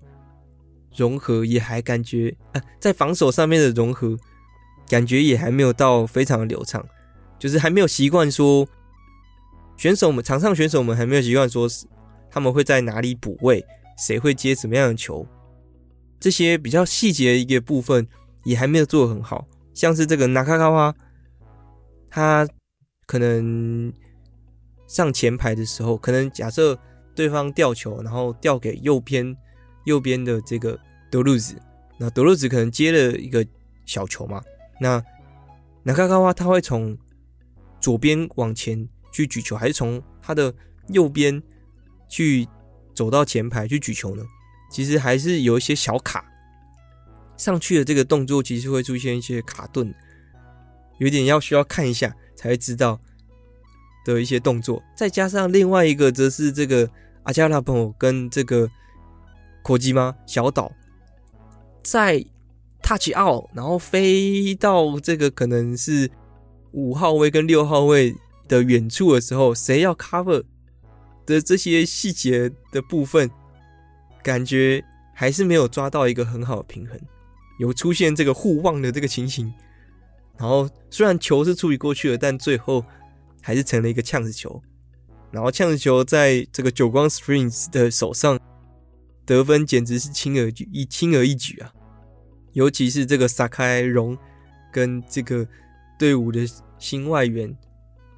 [0.96, 4.18] 融合也还感觉啊，在防守上面的融合
[4.90, 6.86] 感觉也还没有到非常的流畅，
[7.40, 8.68] 就是还没有习惯说
[9.78, 11.88] 选手们场上选手们还没有习惯说是。
[12.34, 13.62] 他们会在哪里补位？
[13.98, 15.28] 谁会接什么样的球？
[16.18, 18.08] 这些比较细节的一个部分
[18.46, 19.46] 也还没有做得很好。
[19.74, 20.96] 像是这个那卡卡哇，
[22.10, 22.48] 他
[23.06, 23.92] 可能
[24.92, 26.78] 上前排的时候，可能假设
[27.16, 29.34] 对方吊球，然后吊给右边
[29.86, 30.78] 右边的这个
[31.10, 31.56] 德鲁兹，
[31.98, 33.46] 那德鲁兹可能接了一个
[33.86, 34.44] 小球嘛，
[34.82, 35.02] 那
[35.82, 36.98] 那卡卡哇他会从
[37.80, 40.54] 左边往前去举球，还是从他的
[40.90, 41.42] 右边？
[42.10, 42.46] 去
[42.94, 44.24] 走到前排去举球呢，
[44.70, 46.26] 其实还是有一些小卡，
[47.38, 49.96] 上去的这个动作其实会出现一些卡顿，
[50.98, 53.00] 有点要需要看一下才会知道
[54.06, 54.82] 的一些动作。
[54.96, 56.90] 再加上另外一个则是这个
[57.24, 58.70] 阿加拉朋友跟这个
[59.64, 60.72] 科吉玛小岛
[61.84, 62.24] 在
[62.82, 66.10] touch out，然后飞到这个可能是
[66.72, 68.16] 五号位跟六号位
[68.48, 70.44] 的远处的时候，谁要 cover？
[71.24, 73.30] 的这些细节的部分，
[74.24, 74.84] 感觉
[75.14, 77.00] 还是没有抓到一个很好的平衡，
[77.60, 79.54] 有出现这个互望的这个情形。
[80.38, 82.84] 然后虽然球是处理过去了，但最后
[83.42, 84.62] 还是成了一个呛子球。
[85.32, 88.40] 然后呛子球在这个久光 Springs 的手上
[89.26, 91.74] 得分，简直是轻而易轻而易举啊！
[92.54, 94.18] 尤其是这个萨开荣
[94.72, 95.48] 跟这个
[95.98, 96.46] 队伍的
[96.78, 97.56] 新外援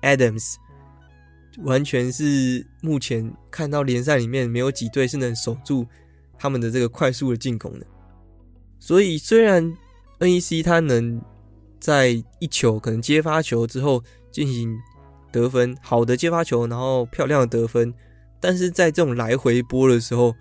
[0.02, 0.56] Adams。
[1.60, 5.86] 完全是目前看到联赛里面没有几队是能守住
[6.36, 7.86] 他们的这个快速的进攻的，
[8.80, 9.72] 所以虽然
[10.18, 11.22] NEC 他能
[11.80, 14.76] 在一球可能接发球之后进行
[15.34, 17.92] 得分，好的接发球，然后漂亮的得分，
[18.40, 20.34] 但是在这种来回波的时候，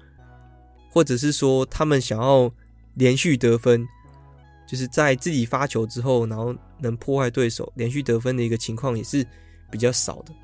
[0.91, 2.53] 或者是说他们想要
[2.95, 3.89] 连续得分，
[4.69, 9.27] 就是在自己发球之后，然后能破坏对手连续得分的一个情况也是
[9.71, 10.35] 比较少的。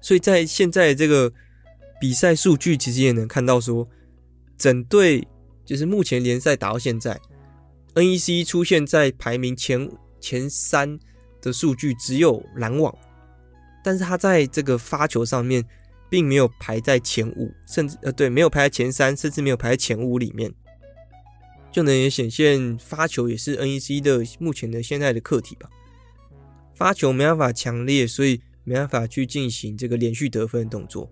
[0.00, 1.30] 所以在现在这个
[2.00, 3.86] 比赛数据，其实也能看到说，
[4.56, 5.26] 整队
[5.64, 7.20] 就是目前联赛打到现在
[7.94, 10.98] ，NEC 出现在排名前前三
[11.40, 12.92] 的数据只有篮网，
[13.82, 15.64] 但是他在这个发球上面
[16.08, 20.52] 并没有排在前五，甚至呃对，没有排在前三，甚至没有排在前五里面，
[21.70, 25.68] 就能也显现发球也是 NEC 的目前的现在的课题吧。
[26.74, 31.10] 发球没办法强烈，所以没办法去进行这个连续得分的动作，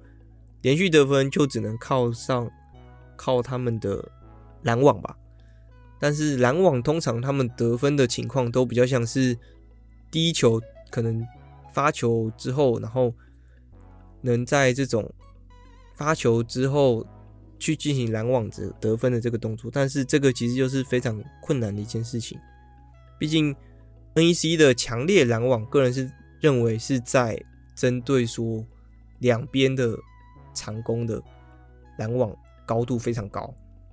[0.62, 2.50] 连续得分就只能靠上
[3.16, 4.10] 靠他们的
[4.62, 5.16] 拦网吧。
[5.98, 9.36] 但是拦网通常他们得分的情况都比较像是。
[10.12, 11.24] 第一球可能
[11.72, 13.12] 发球之后，然后
[14.20, 15.10] 能在这种
[15.94, 17.06] 发球之后
[17.58, 22.38] 去进行拦网子得分的这个动作，但是这个其实就是非常困难的一件事情。
[23.18, 23.54] 毕竟
[24.14, 27.42] NEC 的强烈拦网，个人是认为是在
[27.74, 28.64] 针对说
[29.18, 29.96] 两边的
[30.54, 31.22] 长攻的
[31.98, 32.34] 拦网
[32.66, 33.52] 高度非常高。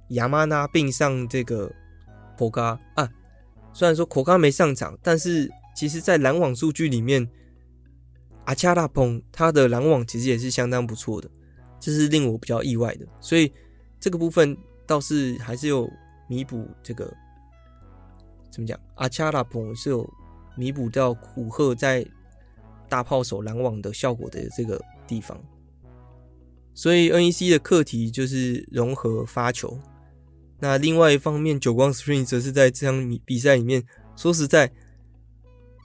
[0.09, 1.71] 亚马纳并上这个
[2.37, 3.09] 口嘎啊，
[3.73, 5.51] 虽然说口嘎没上场，但是。
[5.77, 7.29] 其实，在拦网数据里面，
[8.47, 11.29] 阿恰拉蓬他的拦网其实也是相当不错的，
[11.79, 13.05] 这是令我比较意外的。
[13.21, 13.51] 所以
[13.99, 15.89] 这个部分倒是还是有
[16.27, 17.13] 弥补这个
[18.49, 18.79] 怎么讲？
[18.95, 20.09] 阿恰拉蓬是有
[20.55, 22.05] 弥补掉古贺在
[22.89, 25.39] 大炮手拦网的效果的这个地方。
[26.73, 29.77] 所以 NEC 的课题就是融合发球。
[30.59, 33.83] 那另外一方面，久光 Spring 则是在这场比赛里面，
[34.15, 34.71] 说实在。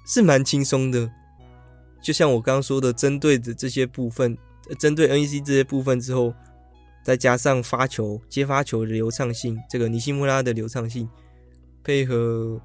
[0.04, 1.08] 是蛮轻松的，
[2.02, 4.36] 就像我刚刚说的，针对的这些部分，
[4.78, 6.34] 针对 NEC 这些部分之后，
[7.02, 11.08] 再加上发球、接发球的流畅性，这个尼西莫拉的流畅性，
[11.82, 12.60] 配合，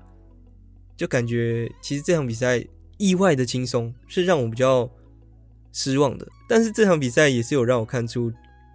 [0.97, 2.65] 就感觉其实这场比赛
[2.97, 4.89] 意外的轻松，是让我比较
[5.71, 6.27] 失望的。
[6.49, 8.31] 但是这场比赛也是有让我看出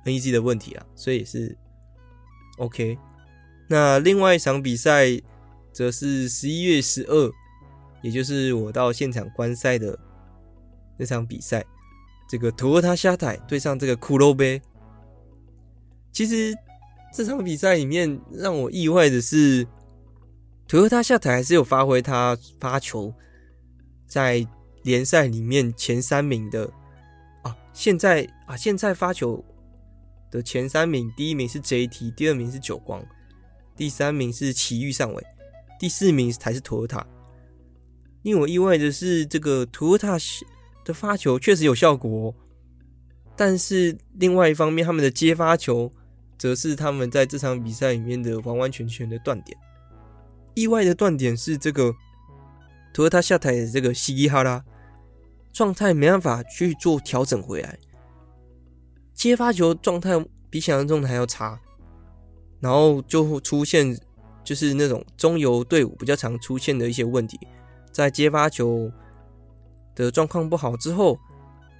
[0.06, 1.56] NEC 的问题啊，所以也是
[2.58, 2.96] OK。
[3.68, 5.06] 那另外一场比赛
[5.72, 7.30] 则是十一月十二。
[8.02, 9.96] 也就是我到现场观赛的
[11.02, 11.64] 那场比赛，
[12.28, 14.62] 这个托尔塔夏台对上这个骷髅杯。
[16.12, 16.54] 其实
[17.12, 19.66] 这场比赛里面让我意外的是，
[20.68, 23.12] 托尔塔夏台还是有发挥他发球
[24.06, 24.46] 在
[24.84, 26.70] 联赛里面前三名的
[27.42, 27.56] 啊。
[27.72, 29.44] 现在啊，现在发球
[30.30, 33.04] 的前三名，第一名是 JT，第二名是久光，
[33.76, 35.26] 第三名是埼玉上尾，
[35.80, 37.04] 第四名才是托尔塔。
[38.22, 40.16] 令我意外的是，这个图尔塔
[40.84, 42.34] 的发球确实有效果，
[43.36, 45.92] 但是另外一方面，他们的接发球
[46.38, 49.56] 则是他们在这场比赛里面的完完全全的断点。
[50.54, 51.94] 意外的断点是这个
[52.92, 54.62] 图尔塔下台的这个西伊哈拉
[55.52, 57.78] 状态没办法去做调整回来，
[59.14, 61.58] 接发球状态比想象中的还要差，
[62.60, 63.98] 然后就会出现
[64.44, 67.38] 就是那种中游队伍比较常出现的一些问题。
[67.90, 68.90] 在接发球
[69.94, 71.18] 的状况不好之后，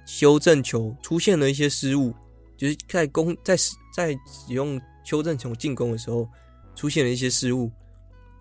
[0.05, 2.13] 修正球出现了一些失误，
[2.57, 3.55] 就是在攻在
[3.95, 6.27] 在使用修正球进攻的时候
[6.75, 7.71] 出现了一些失误，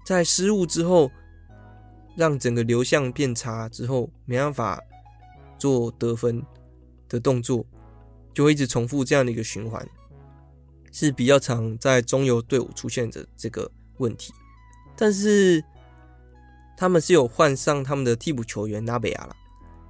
[0.05, 1.11] 在失误之后，
[2.17, 4.81] 让整个流向变差之后，没办法
[5.59, 6.43] 做得分
[7.09, 7.65] 的动作，
[8.35, 9.87] 就会一直重复这样的一个循环，
[10.91, 14.33] 是比较常在中游队伍出现的这个问题，
[14.97, 15.65] 但是。
[16.75, 19.37] 他们是有换上他们的替补球员拉贝亚了，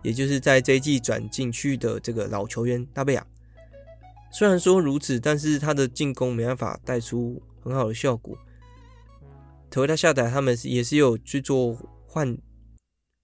[0.03, 3.27] 也就是在这一季转进去的这个老球员纳贝亚。
[4.31, 8.37] 虽然说如此，但是他的进攻没办法带出很好的效果。
[9.71, 12.37] 特维他下台，他们也是有去做换，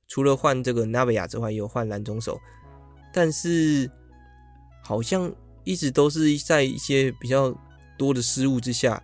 [0.06, 2.38] 除了换这个纳贝亚之外，也有换蓝中手，
[3.12, 3.90] 但是
[4.82, 7.54] 好像一直都是在一些比较
[7.96, 9.02] 多的失误之下。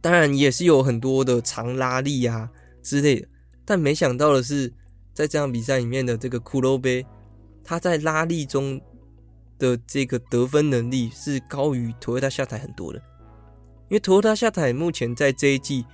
[0.00, 2.50] 当然，也是有很多的长拉力啊。
[2.82, 3.28] 之类的，
[3.64, 4.72] 但没想到的是，
[5.16, 7.04] 在这场比赛里面的这个骷髅杯，
[7.64, 8.78] 他在拉力中
[9.58, 12.98] 的这个得分能力是高于托塔下台很多的。
[13.88, 15.86] 因为托塔下台目前在这一季，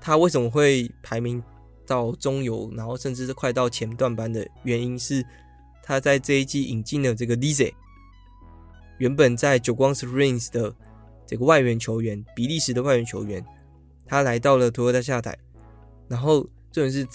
[0.00, 1.40] 他为什么会排名
[1.86, 5.24] 到中游，然后甚至是快到前段班的原因是，
[5.80, 7.72] 他在这一季引进了这个 Lise，
[8.98, 10.74] 原本在久光 Springs 的
[11.24, 13.46] 这个外援球员，比利时的外援球员，
[14.06, 15.38] 他来到了托塔下台。
[16.08, 17.06] 然后，这种是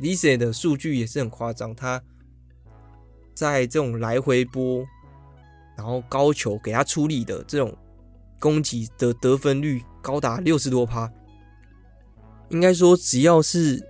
[0.00, 2.02] Lise 的数据也是很夸张，他
[3.34, 4.84] 在这种来回波，
[5.76, 7.76] 然后高球给他出力的这种
[8.38, 11.10] 攻击的得分率高达六十多趴。
[12.50, 13.82] 应该说，只要是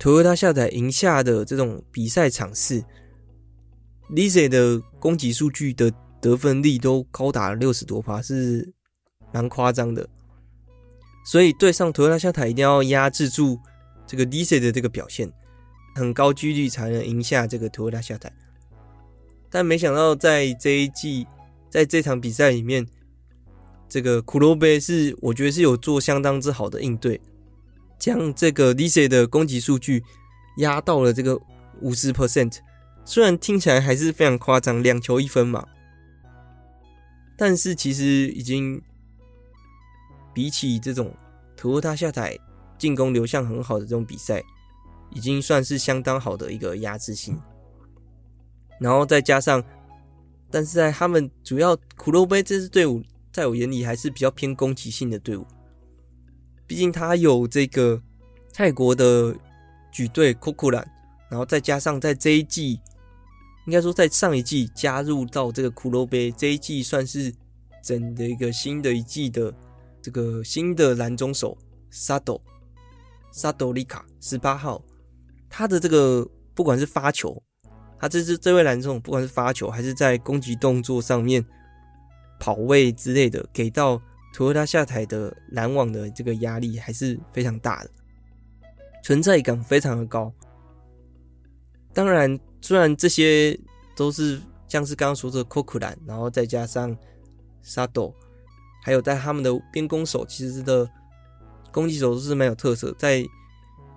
[0.00, 2.84] Toyota 下载赢下的这种比赛场次
[4.10, 8.72] ，Lise 的攻击数据的得分率都高达六十多趴，是
[9.32, 10.08] 蛮夸张的。
[11.24, 13.58] 所以对上 Toyota 下台一定要压制住
[14.06, 15.32] 这个 Lise 的这个表现，
[16.00, 18.32] 很高几率才能赢下这个 Toyota 下台。
[19.50, 21.26] 但没想到在这一季，
[21.68, 22.86] 在这场比赛里面，
[23.86, 27.20] 这个黒部是我觉得是有做相当之好的应对，
[27.98, 30.02] 将这个 l i s 的攻击数据
[30.56, 31.38] 压到了这个
[31.82, 32.60] 五十 percent。
[33.04, 35.66] 虽然听起来还是非常夸张，两球一分嘛，
[37.36, 38.80] 但是其实已经
[40.32, 41.14] 比起这种
[41.58, 42.38] Toyota 下台
[42.78, 44.42] 进攻流向很好的这种比赛，
[45.12, 47.40] 已经算是相当好的一个压制性。
[48.78, 49.62] 然后再加上，
[50.50, 53.02] 但是在他们主要骷髅杯这支队伍，
[53.32, 55.46] 在我眼里还是比较偏攻击性的队伍。
[56.66, 58.00] 毕竟他有这个
[58.52, 59.36] 泰国的
[59.92, 60.86] 举队 Kokuran，
[61.28, 62.80] 然后再加上在这一季，
[63.66, 67.34] 应该说在上一季加入到这个骷髅杯，这一季算是
[67.82, 69.52] 整的一个新的一季的
[70.00, 71.58] 这个新的蓝中手
[71.92, 72.40] Sado
[73.34, 74.82] Sado Lika 十八号，
[75.50, 77.42] 他的这个不管是发球。
[77.98, 81.44] 他这支这位蓝总，不管是发球还是在攻击动作上面
[82.38, 84.00] 跑位之类的，给到
[84.32, 87.90] 图尔塔下台的拦网的这个压力还是非常大的，
[89.04, 90.32] 存在感非常的高。
[91.92, 93.54] 当然，虽然这些
[93.94, 96.96] 都是像是刚刚说的库库兰，然后再加上
[97.60, 98.14] 沙斗，
[98.82, 100.88] 还有在他们的边攻手，其实的
[101.70, 103.22] 攻击手都是蛮有特色，在。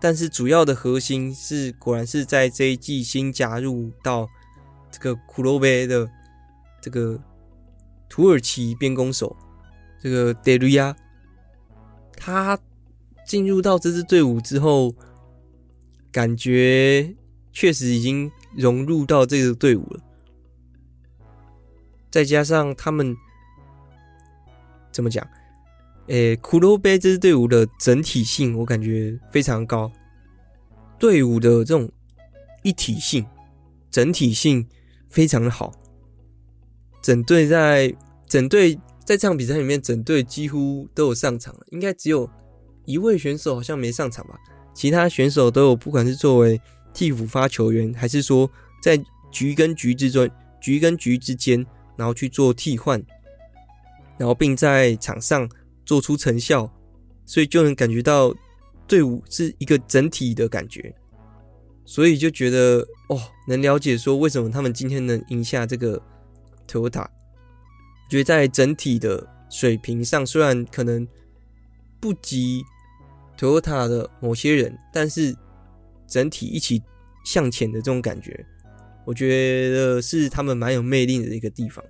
[0.04, 4.28] 但是主要的核心是，果然是在这一季新加入到
[4.92, 6.12] 这个黒部的
[6.82, 7.18] 这个
[8.10, 9.34] 土耳其边攻手，
[10.02, 10.94] 这个德瑞亚，
[12.18, 12.60] 他
[13.26, 14.94] 进入到这支队伍之后，
[16.12, 17.16] 感觉
[17.54, 20.02] 确实已经融入到这个队伍了。
[22.12, 23.16] 再加上他们
[24.92, 25.26] 怎么讲？
[26.08, 29.90] 诶，骷髅杯这支队伍的整体性，我感觉非常高。
[31.00, 31.90] 队伍的这种
[32.62, 33.26] 一体性、
[33.90, 34.68] 整体性
[35.10, 35.72] 非常的好。
[37.02, 37.96] 整队在
[38.28, 38.76] 整队
[39.06, 42.30] 在这场比赛里面，整队几乎都有上场，应该只有
[42.84, 44.38] 一位选手好像没上场吧？
[44.74, 46.60] 其他选手都有，不管是作为
[46.94, 48.50] 替补发球员，还是说
[48.82, 49.02] 在
[49.32, 50.30] 局跟局之中、
[50.60, 53.02] 局跟局之间，然后去做替换，
[54.18, 55.50] 然后并在场上。
[55.86, 56.72] 做出成效，
[57.26, 58.34] 所以就能感觉到
[58.88, 60.94] 队伍是一个整体的感觉，
[61.86, 66.02] 所以就觉得哦，能了解说为什么他们今天能赢下这个
[66.68, 67.08] Toyota。
[68.10, 71.08] 觉得在整体的水平上，虽然可能
[72.00, 72.64] 不及
[73.38, 75.36] Toyota 的某些人，但是
[76.06, 76.84] 整体一起
[77.26, 78.46] 向前的这种感觉，
[79.06, 81.84] 我觉得是他们蛮有魅力的一个地方。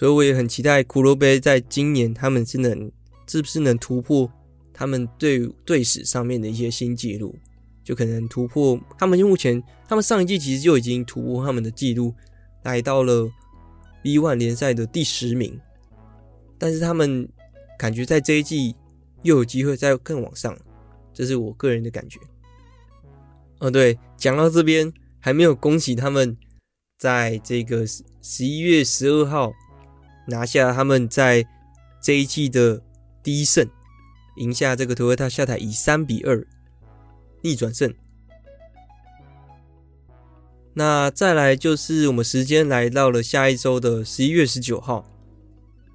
[0.00, 2.90] 所以我也很期待黒部在今年他们是能
[3.26, 4.32] 是不是能突破
[4.72, 7.36] 他们队队史上面的一些新纪录，
[7.84, 12.14] 就可能突破他们目前他们上一季其实就已经突破他们的纪录，
[12.62, 13.30] 来到了
[14.02, 15.60] V1 联赛的第十名，
[16.56, 17.28] 但是他们
[17.78, 18.74] 感觉在这一季
[19.20, 20.56] 又有机会再更往上，
[21.12, 22.18] 这是我个人的感觉。
[23.58, 26.34] 哦，对，讲到这边还没有恭喜他们
[26.98, 27.86] 在这个
[28.22, 29.52] 十一月十二号。
[30.30, 31.44] 拿下他们在
[32.00, 32.80] 这一季的
[33.22, 33.68] 第一胜，
[34.36, 36.46] 赢下这个 Toyota 下台，以三比二
[37.42, 37.92] 逆转胜。
[40.72, 45.04] 那再来就是我们时间来到了下一周的十一月十九号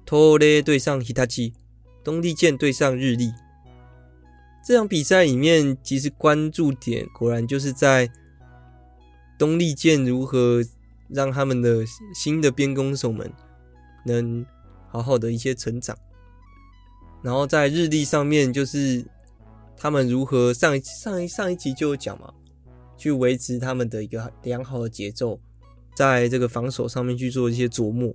[0.04, 1.54] 托雷对上伊达基
[2.04, 3.32] 东丽剑对上日立。
[4.64, 8.10] 这场比赛里面，其实关注点果然就是在
[9.38, 10.62] 东丽剑如何
[11.08, 11.84] 让他们的
[12.14, 13.32] 新的边攻手们。
[14.06, 14.46] 能
[14.88, 15.96] 好好的一些成长，
[17.22, 19.04] 然后在日历上面就是
[19.76, 22.32] 他们如何上一上一上一集就有讲嘛，
[22.96, 25.38] 去维持他们的一个良好的节奏，
[25.94, 28.14] 在这个防守上面去做一些琢磨，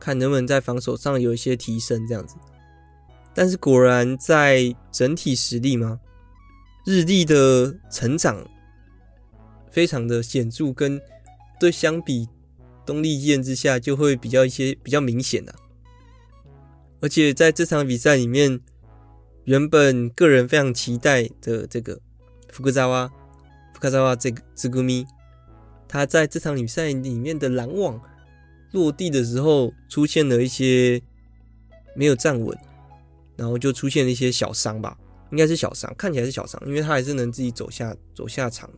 [0.00, 2.34] 看能不能在防守上有一些提升这样子。
[3.32, 6.00] 但是果然在整体实力嘛，
[6.84, 8.44] 日历的成长
[9.70, 11.00] 非常的显著，跟
[11.60, 12.28] 对相比。
[12.88, 15.54] 东丽箭之下就会比较一些比较明显的，
[17.02, 18.58] 而且在这场比赛里面，
[19.44, 22.00] 原本个人非常期待的这个
[22.50, 23.06] 福克扎瓦
[23.74, 25.04] 福克扎瓦这个兹古咪，
[25.86, 28.00] 他在这场比赛里面的拦网
[28.72, 30.98] 落地的时候出现了一些
[31.94, 32.56] 没有站稳，
[33.36, 34.96] 然后就出现了一些小伤吧，
[35.30, 38.70] 应该是小伤，看起来是小伤，因为他还是能自己走下走下场，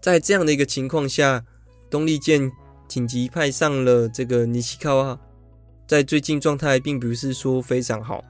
[0.00, 1.44] 在这样的一个情况下。
[1.90, 2.50] 东丽健
[2.86, 5.18] 紧急派上了这个尼西卡瓦，
[5.86, 8.22] 在最近状态并不是说非常好，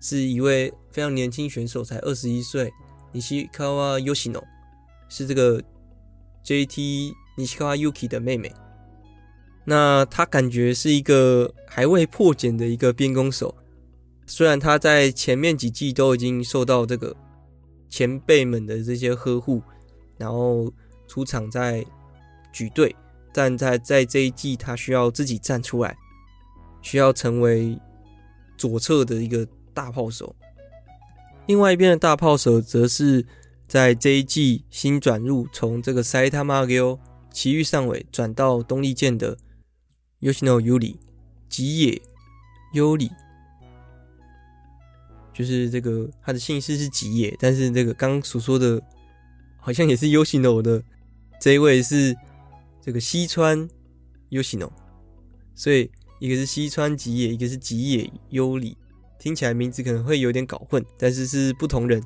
[0.00, 2.72] 是一位非常年轻选手，才二十一岁，
[3.12, 4.42] 尼西卡瓦 Yoshino
[5.08, 5.62] 是这个
[6.44, 8.52] JT 尼西卡哇 Yuki 的妹妹。
[9.64, 13.52] 那他感觉是一个还未破茧的一个边攻手，
[14.26, 17.16] 虽然他在前面几季都已经受到这个
[17.88, 19.60] 前辈们的这些呵护，
[20.18, 20.72] 然后
[21.08, 21.84] 出场在
[22.52, 22.94] 举队，
[23.36, 25.94] 但在在这一季他需要自己站出来，
[26.80, 27.78] 需要成为
[28.56, 30.34] 左侧的一个大炮手。
[31.44, 33.26] 另外一边的大炮手则是
[33.68, 36.98] 在这一季新转入，从这个 Saitama Gyo
[37.30, 39.36] 奇遇上尾转到东丽箭的。
[40.22, 40.96] Yoshino Yuri
[41.50, 42.00] 吉野
[42.72, 43.10] 优里，
[45.34, 48.82] 就是这个他的姓氏是吉野，但是这个刚所说的，
[49.58, 50.82] 好像也是 Yoshino 的
[51.38, 52.16] 这一位是
[52.86, 53.68] 这个西川
[54.30, 54.70] Yoshino，
[55.56, 58.78] 所以一个是西川吉野，一个是吉野优里，
[59.18, 62.00] 听起来名字可能会有点搞混，但是是不同人。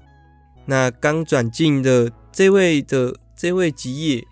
[0.64, 4.26] 那刚转进的这位的这位吉野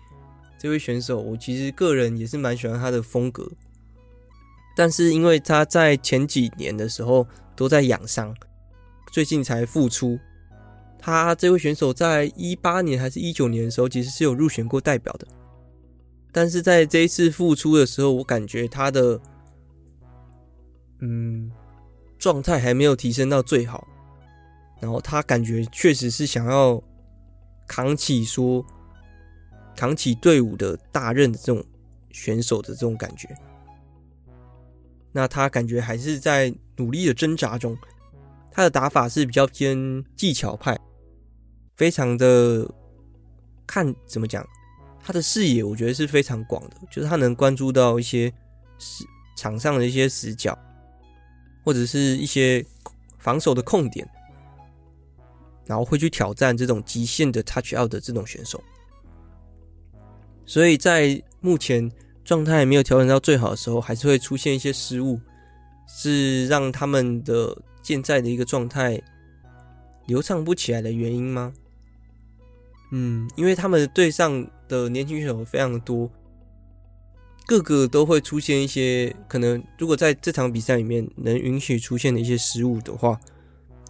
[0.57, 3.47] 这位选手，我其实个人也是蛮喜欢他的风格。
[4.75, 8.35] 但是因为他在前几年的时候都在养伤，
[9.11, 10.17] 最近才复出。
[10.97, 15.27] 他这位选手在一八年还是一九年的时候，其实是有入选过代表的。
[16.31, 19.19] 但是在这一次复出的时候，我感觉他的
[20.99, 21.51] 嗯
[22.17, 23.87] 状态还没有提升到最好。
[24.81, 26.81] 然后他感觉确实是想要
[27.67, 28.65] 扛起说
[29.75, 31.61] 扛起队伍的大任的这种
[32.11, 33.27] 选手的这种感觉。
[35.11, 37.77] 那他感觉还是在努力的挣扎中，
[38.51, 40.79] 他的打法是比较偏技巧派，
[41.75, 42.65] 非常的
[43.67, 44.47] 看怎么讲，
[45.09, 48.31] 他的视野我觉得是非常广的，就是他能关注到一些
[48.77, 49.03] 死
[49.35, 50.55] 场上的一些死角，
[51.65, 52.63] 或者是一些
[53.17, 54.07] 防守的空点，
[55.65, 58.63] 然后会去挑战这种极限的 touch out 的这种选手，
[60.45, 61.91] 所以在目前。
[62.25, 65.19] 状态没有调整到最好的时候，还是会出现一些失误，
[65.87, 69.01] 是让他们的现在的一个状态
[70.05, 71.51] 流畅不起来的原因吗？
[72.91, 76.09] 嗯，因为他们对上的年轻选手非常多，
[77.45, 83.19] 个个都会出现一些可能，如果在这场比赛里面能允许出现的一些失误的话，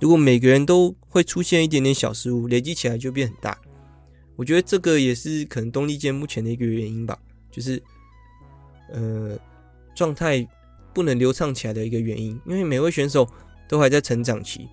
[0.01, 3.55] 如果每个人都会出现一点点小失误，累积起来就变很大。
[4.35, 7.19] 我觉得这个也是可能东丽健目前的一个原因吧，
[7.51, 7.79] 就是。
[8.91, 9.37] 呃，
[9.93, 10.43] 状态
[10.95, 13.29] 不能流畅起来的一个原因，因为每位选手
[13.67, 14.67] 都还在成长期。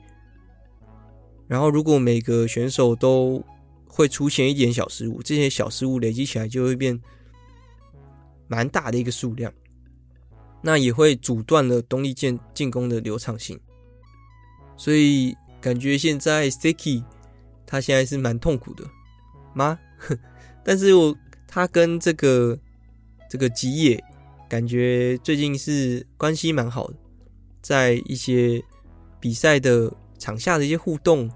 [1.46, 3.44] 然后，如果每个选手都
[3.96, 7.00] 会出现一点小失误，这些小失误累积起来就会变
[8.46, 9.50] 蛮大的一个数量，
[10.60, 13.58] 那也会阻断了东丽箭进攻的流畅性。
[14.76, 17.02] 所以，感觉现在 Seki
[17.66, 18.84] 他现在是蛮痛苦的
[19.54, 19.78] 吗？
[20.62, 21.16] 但是我
[21.48, 22.58] 他跟这个。
[23.28, 24.00] 这个吉野
[24.48, 26.94] 感觉最近是关系蛮好的，
[27.60, 28.62] 在一些
[29.18, 31.28] 比赛的场下的一些互动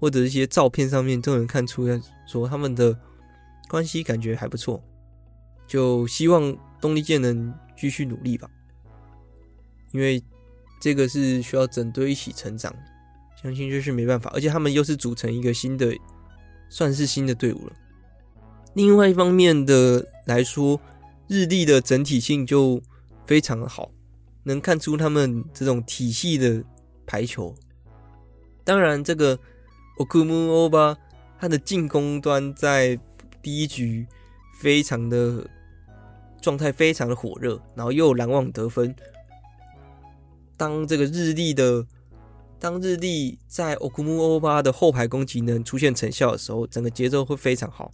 [0.00, 2.98] 或者一些照片上面都能看出来，说他们的
[3.68, 4.82] 关系感觉还不错。
[5.66, 8.50] 就希望东丽健能继续努力吧，
[9.92, 10.22] 因为
[10.80, 12.74] 这个是需要整队一起成长，
[13.42, 15.94] 相信就是没办法，而且他们又是组成一个新的，
[16.68, 17.72] 算是新的队伍了。
[18.74, 20.80] 另外一方面的来说。
[21.30, 22.80] 日立的整体性就
[23.26, 23.90] 非常好，
[24.44, 26.64] 能看出他们这种体系的
[27.04, 27.54] 排球。
[28.64, 29.38] 当然，这个
[29.98, 30.96] Okumu Oba
[31.38, 32.98] 他的进攻端在
[33.42, 34.06] 第一局
[34.60, 35.48] 非常的
[36.40, 38.94] 状态非常的火热，然后又有拦网得分。
[40.56, 41.86] 当这个日立的
[42.58, 47.90] 当日立在 Okumu Oba 的后排攻击能出现成效的时候，整个节奏会非常好。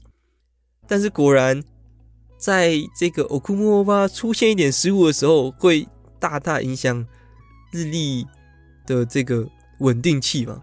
[0.87, 1.63] 但是果然。
[2.37, 5.89] 在这个 Okumu Oba 出现一点失误的时候，会
[6.19, 7.07] 大大影响
[7.73, 8.27] 日立
[8.85, 9.49] 的这个
[9.79, 10.63] 稳定器嘛，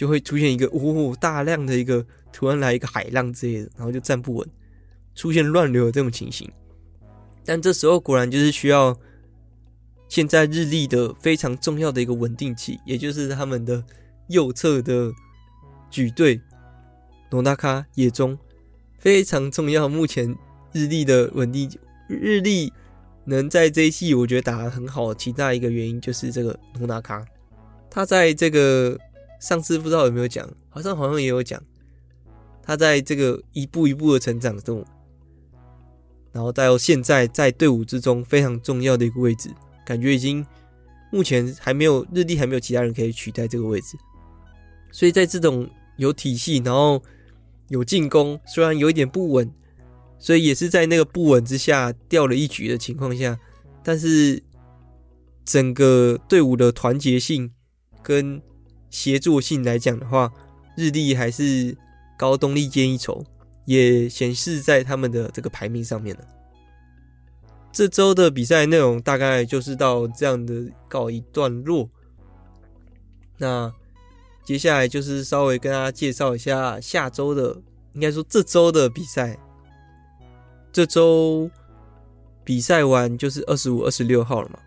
[0.00, 4.48] 就会出现一个哦大量的一个突然来一个海浪之类的，然后就站不稳，
[5.14, 6.50] 出现乱流的这种情形。
[7.44, 8.98] 但这时候果然就是需要
[10.08, 13.84] 现在日立的非常重要的一个稳定器，也就是他们的
[14.28, 15.12] 右侧的
[15.90, 16.40] 举队
[17.30, 18.38] 诺纳卡野中
[18.98, 20.34] 非常重要，目前。
[20.72, 21.68] 日立的稳定，
[22.08, 22.72] 日立
[23.24, 27.22] 能在这一季我觉得打得很好，其他一个原因就是这个诺纳卡，
[27.90, 28.96] 他在这个
[29.40, 31.60] 上次不知道有没有讲，好像好像也有讲，
[32.62, 34.84] 他在这个一步一步的成长中，
[36.30, 39.50] 然后到现在在队伍之中非常重要的一个位置，
[39.84, 40.46] 感觉已经
[41.10, 43.96] 目前还没有日历还没有其他人可以取代这个位置，
[44.92, 47.02] 所以在这种有体系，然后
[47.68, 49.50] 有进攻，虽然有一点不稳，
[50.18, 53.38] 所以也是在那个不稳之下掉了一局的情况下，
[53.82, 54.42] 但是
[55.46, 57.52] 整个队伍的团结性
[58.02, 58.40] 跟
[58.90, 60.30] 协作性来讲的话，
[60.76, 61.76] 日立还是
[62.18, 63.24] 高东丽见一筹。
[63.66, 66.24] 也显示在他们的这个排名上面了。
[67.70, 71.88] 这周的比赛内容大概就是到这样的告一段落。
[73.38, 73.72] 那
[74.44, 77.56] 接下来就是稍微跟大家介绍一下下周的，
[77.92, 79.38] 应该说这周的比赛。
[80.72, 81.48] 这周
[82.42, 84.58] 比赛完就是二十五、二十六号了嘛，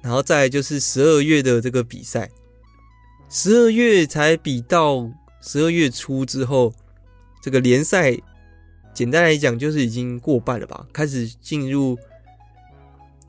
[0.00, 2.30] 然后再就是十二月的这个比赛。
[3.28, 5.10] 十二月才比到
[5.40, 6.72] 十二月初之后。
[7.40, 8.14] 这个联赛
[8.92, 11.96] 简单来讲就是已经过半了吧，开始进入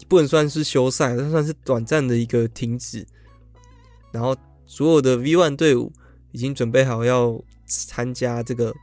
[0.09, 3.05] 不能算是休赛，但算是短暂的一个停止。
[4.11, 4.35] 然后
[4.65, 5.93] 所有的 V One 队伍
[6.31, 8.73] 已经准备好要参加这个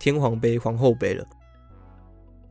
[0.00, 1.24] 天皇杯、皇后杯了。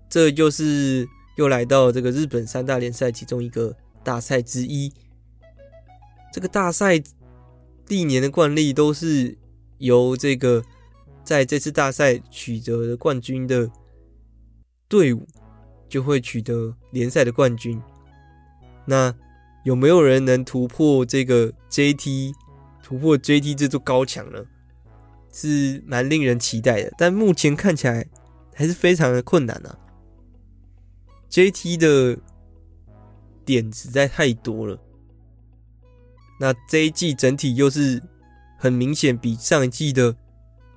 [0.09, 4.91] 这就是又来到这个日本三大联赛其中一个大赛之一。
[6.31, 6.97] 这个大赛
[7.89, 9.37] 历年的惯例都是
[9.79, 10.63] 由这个。
[11.21, 13.69] 在这次大赛取得冠军的
[14.87, 15.27] 队伍，
[15.87, 17.79] 就会取得联赛的冠军。
[18.85, 19.13] 那
[19.63, 22.33] 有没有人能突破这个 JT，
[22.81, 24.43] 突破 JT 这座高墙呢？
[25.31, 28.07] 是蛮令人期待的，但目前看起来
[28.55, 29.77] 还是非常的困难啊。
[31.29, 32.17] JT 的
[33.45, 34.81] 点实在太多了，
[36.39, 38.01] 那这一季整体又是
[38.57, 40.15] 很明显比上一季的。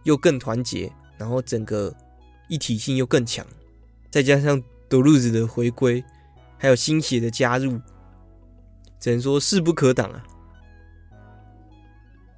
[0.04, 1.94] 又更团结，然后整个
[2.48, 3.46] 一体性又更强，
[4.10, 6.02] 再加上德鲁兹的回归，
[6.58, 7.80] 还有新血的加入，
[8.98, 10.24] 只能说势不可挡啊！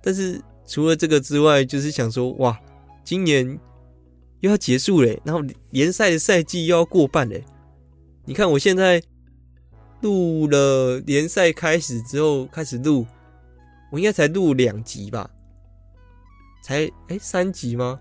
[0.03, 2.61] 但是除了这个之外，就是想说，哇，
[3.03, 3.59] 今年
[4.41, 7.41] 又要结束了，然后联赛的赛季又要过半了。
[8.27, 9.03] 你看我现在
[10.03, 13.07] 录了联赛开始之后开始录，
[13.95, 15.31] 我应该才录两集吧。
[16.65, 18.01] 才哎三集吗？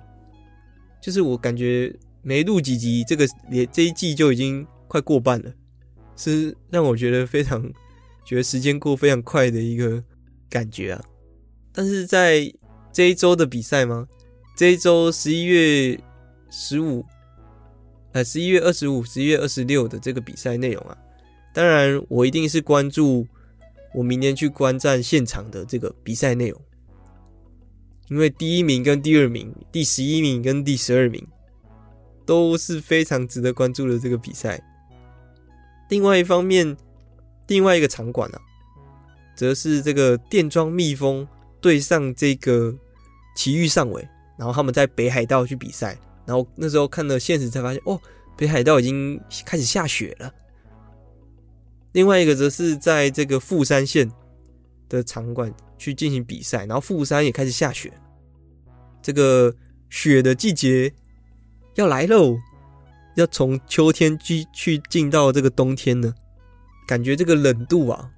[1.00, 5.54] 就是我感觉没录几集，这个连这一季就已经快过半了，
[6.16, 7.62] 是让我觉得非常
[8.26, 10.04] 觉得时间过非常快的一个
[10.50, 11.06] 感觉啊。
[11.72, 12.52] 但是在
[12.91, 14.08] 这一周的比赛吗？
[14.58, 16.00] 这一周十一月
[16.50, 17.06] 十五，
[18.14, 20.98] 呃十一月二十五、十一月二十六的这个比赛内容啊，
[21.54, 23.28] 当然我一定是关注
[23.94, 26.62] 我明年去观战现场的这个比赛内容。
[28.10, 31.26] 因为第一名跟第二名，第十一名跟第十二名
[32.26, 34.62] 都是非常值得关注的这个比赛。
[35.89, 36.76] 另外一方面，
[37.48, 38.39] 另外一个场馆啊，
[39.36, 41.28] 则是这个电装蜜蜂
[41.62, 42.76] 对上这个
[43.36, 45.98] 奇遇上尾，然后他们在北海道去比赛。
[46.26, 48.00] 然后那时候看了现实才发现，哦，
[48.38, 50.34] 北海道已经开始下雪了。
[51.94, 54.12] 另外一个则是在这个富山县
[54.88, 55.54] 的场馆。
[55.76, 57.91] 去进行比赛，然后富山也开始下雪，
[59.02, 59.54] 这个
[59.89, 60.94] 雪的季节
[61.76, 62.38] 要来喽，
[63.16, 66.14] 要从秋天去去进到这个冬天呢，
[66.88, 68.10] 感觉这个冷度啊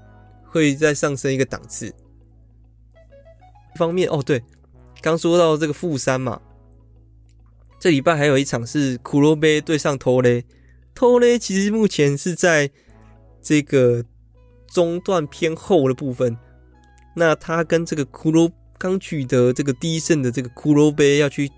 [0.43, 1.87] 会再上升一个档次。
[1.87, 4.43] 一方面哦，对，
[5.01, 6.39] 刚说到这个富山嘛，
[7.79, 10.45] 这礼拜还有一场是骷髅杯对上偷雷，
[10.93, 12.69] 偷雷其实目前是在
[13.45, 14.03] 这个
[14.67, 16.35] 中段偏后的部分。
[17.15, 21.49] 那他跟这个骷髅刚取得这个第一胜的这个骷髅杯要去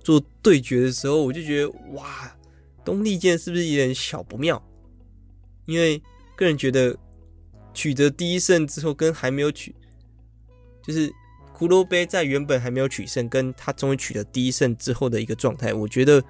[0.00, 2.36] 做对决的时候，我就觉得哇，
[2.84, 4.62] 东丽剑是不是有点小不妙？
[5.64, 6.02] 因为
[6.36, 6.96] 个人觉得
[7.72, 9.74] 取得第一胜之后，跟还没有取，
[10.82, 11.08] 就是
[11.56, 16.22] 骷髅杯在原本还没有取胜，跟他终于取得第一胜之后的一个状态，我觉得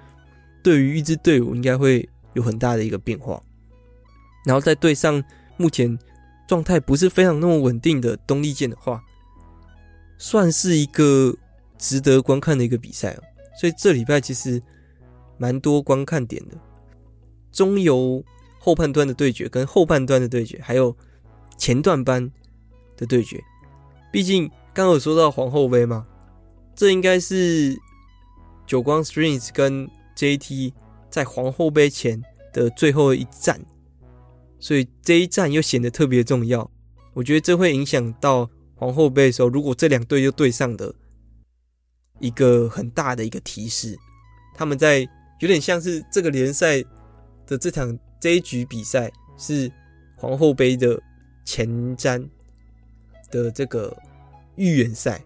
[0.63, 3.41] 对于一支队伍应该会有很大的一个变化。
[4.45, 5.23] 然后再对上
[5.57, 5.97] 目前。
[6.47, 9.03] 状态不是非常那么稳定的东丽健的话，
[10.17, 11.31] 算是一个
[11.77, 13.21] 值得观看的一个比赛哦。
[13.61, 14.59] 所以这礼拜其实
[15.37, 16.57] 蛮多观看点的，
[17.51, 18.23] 中游
[18.57, 20.97] 后半段的对决，跟后半段的对决，还有
[21.55, 22.31] 前段班
[22.97, 23.39] 的对决。
[24.11, 26.07] 毕竟刚刚有说到皇后杯嘛，
[26.75, 27.77] 这应该是
[28.65, 30.73] 久光 Strings 跟 JT
[31.11, 32.19] 在皇后杯前
[32.51, 33.63] 的最后一战。
[34.59, 36.69] 所以这一战又显得特别重要，
[37.13, 40.93] 我觉得这会影响到皇后杯的时候，如果这两队又对上的
[42.19, 43.97] 一个很大的一个提示，
[44.55, 44.99] 他们在
[45.39, 46.83] 有点像是这个联赛
[47.47, 49.71] 的这场这一局比赛是
[50.17, 51.01] 皇后杯的
[51.45, 52.27] 前瞻
[53.31, 53.95] 的这个
[54.57, 55.23] 预演赛，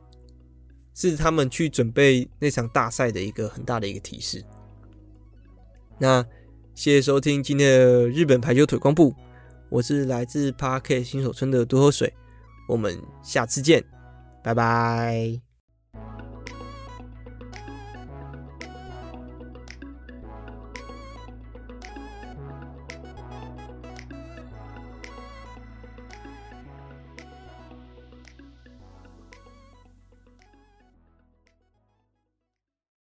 [0.94, 4.44] 是他们去准备那场大赛的一个很大的一个提示。
[5.98, 6.24] 那
[6.76, 9.14] 谢谢收听今天的日本排球腿光部，
[9.70, 12.12] 我是来自 Park 新手村的多喝水，
[12.68, 13.84] 我们下次见，
[14.44, 15.53] 拜拜。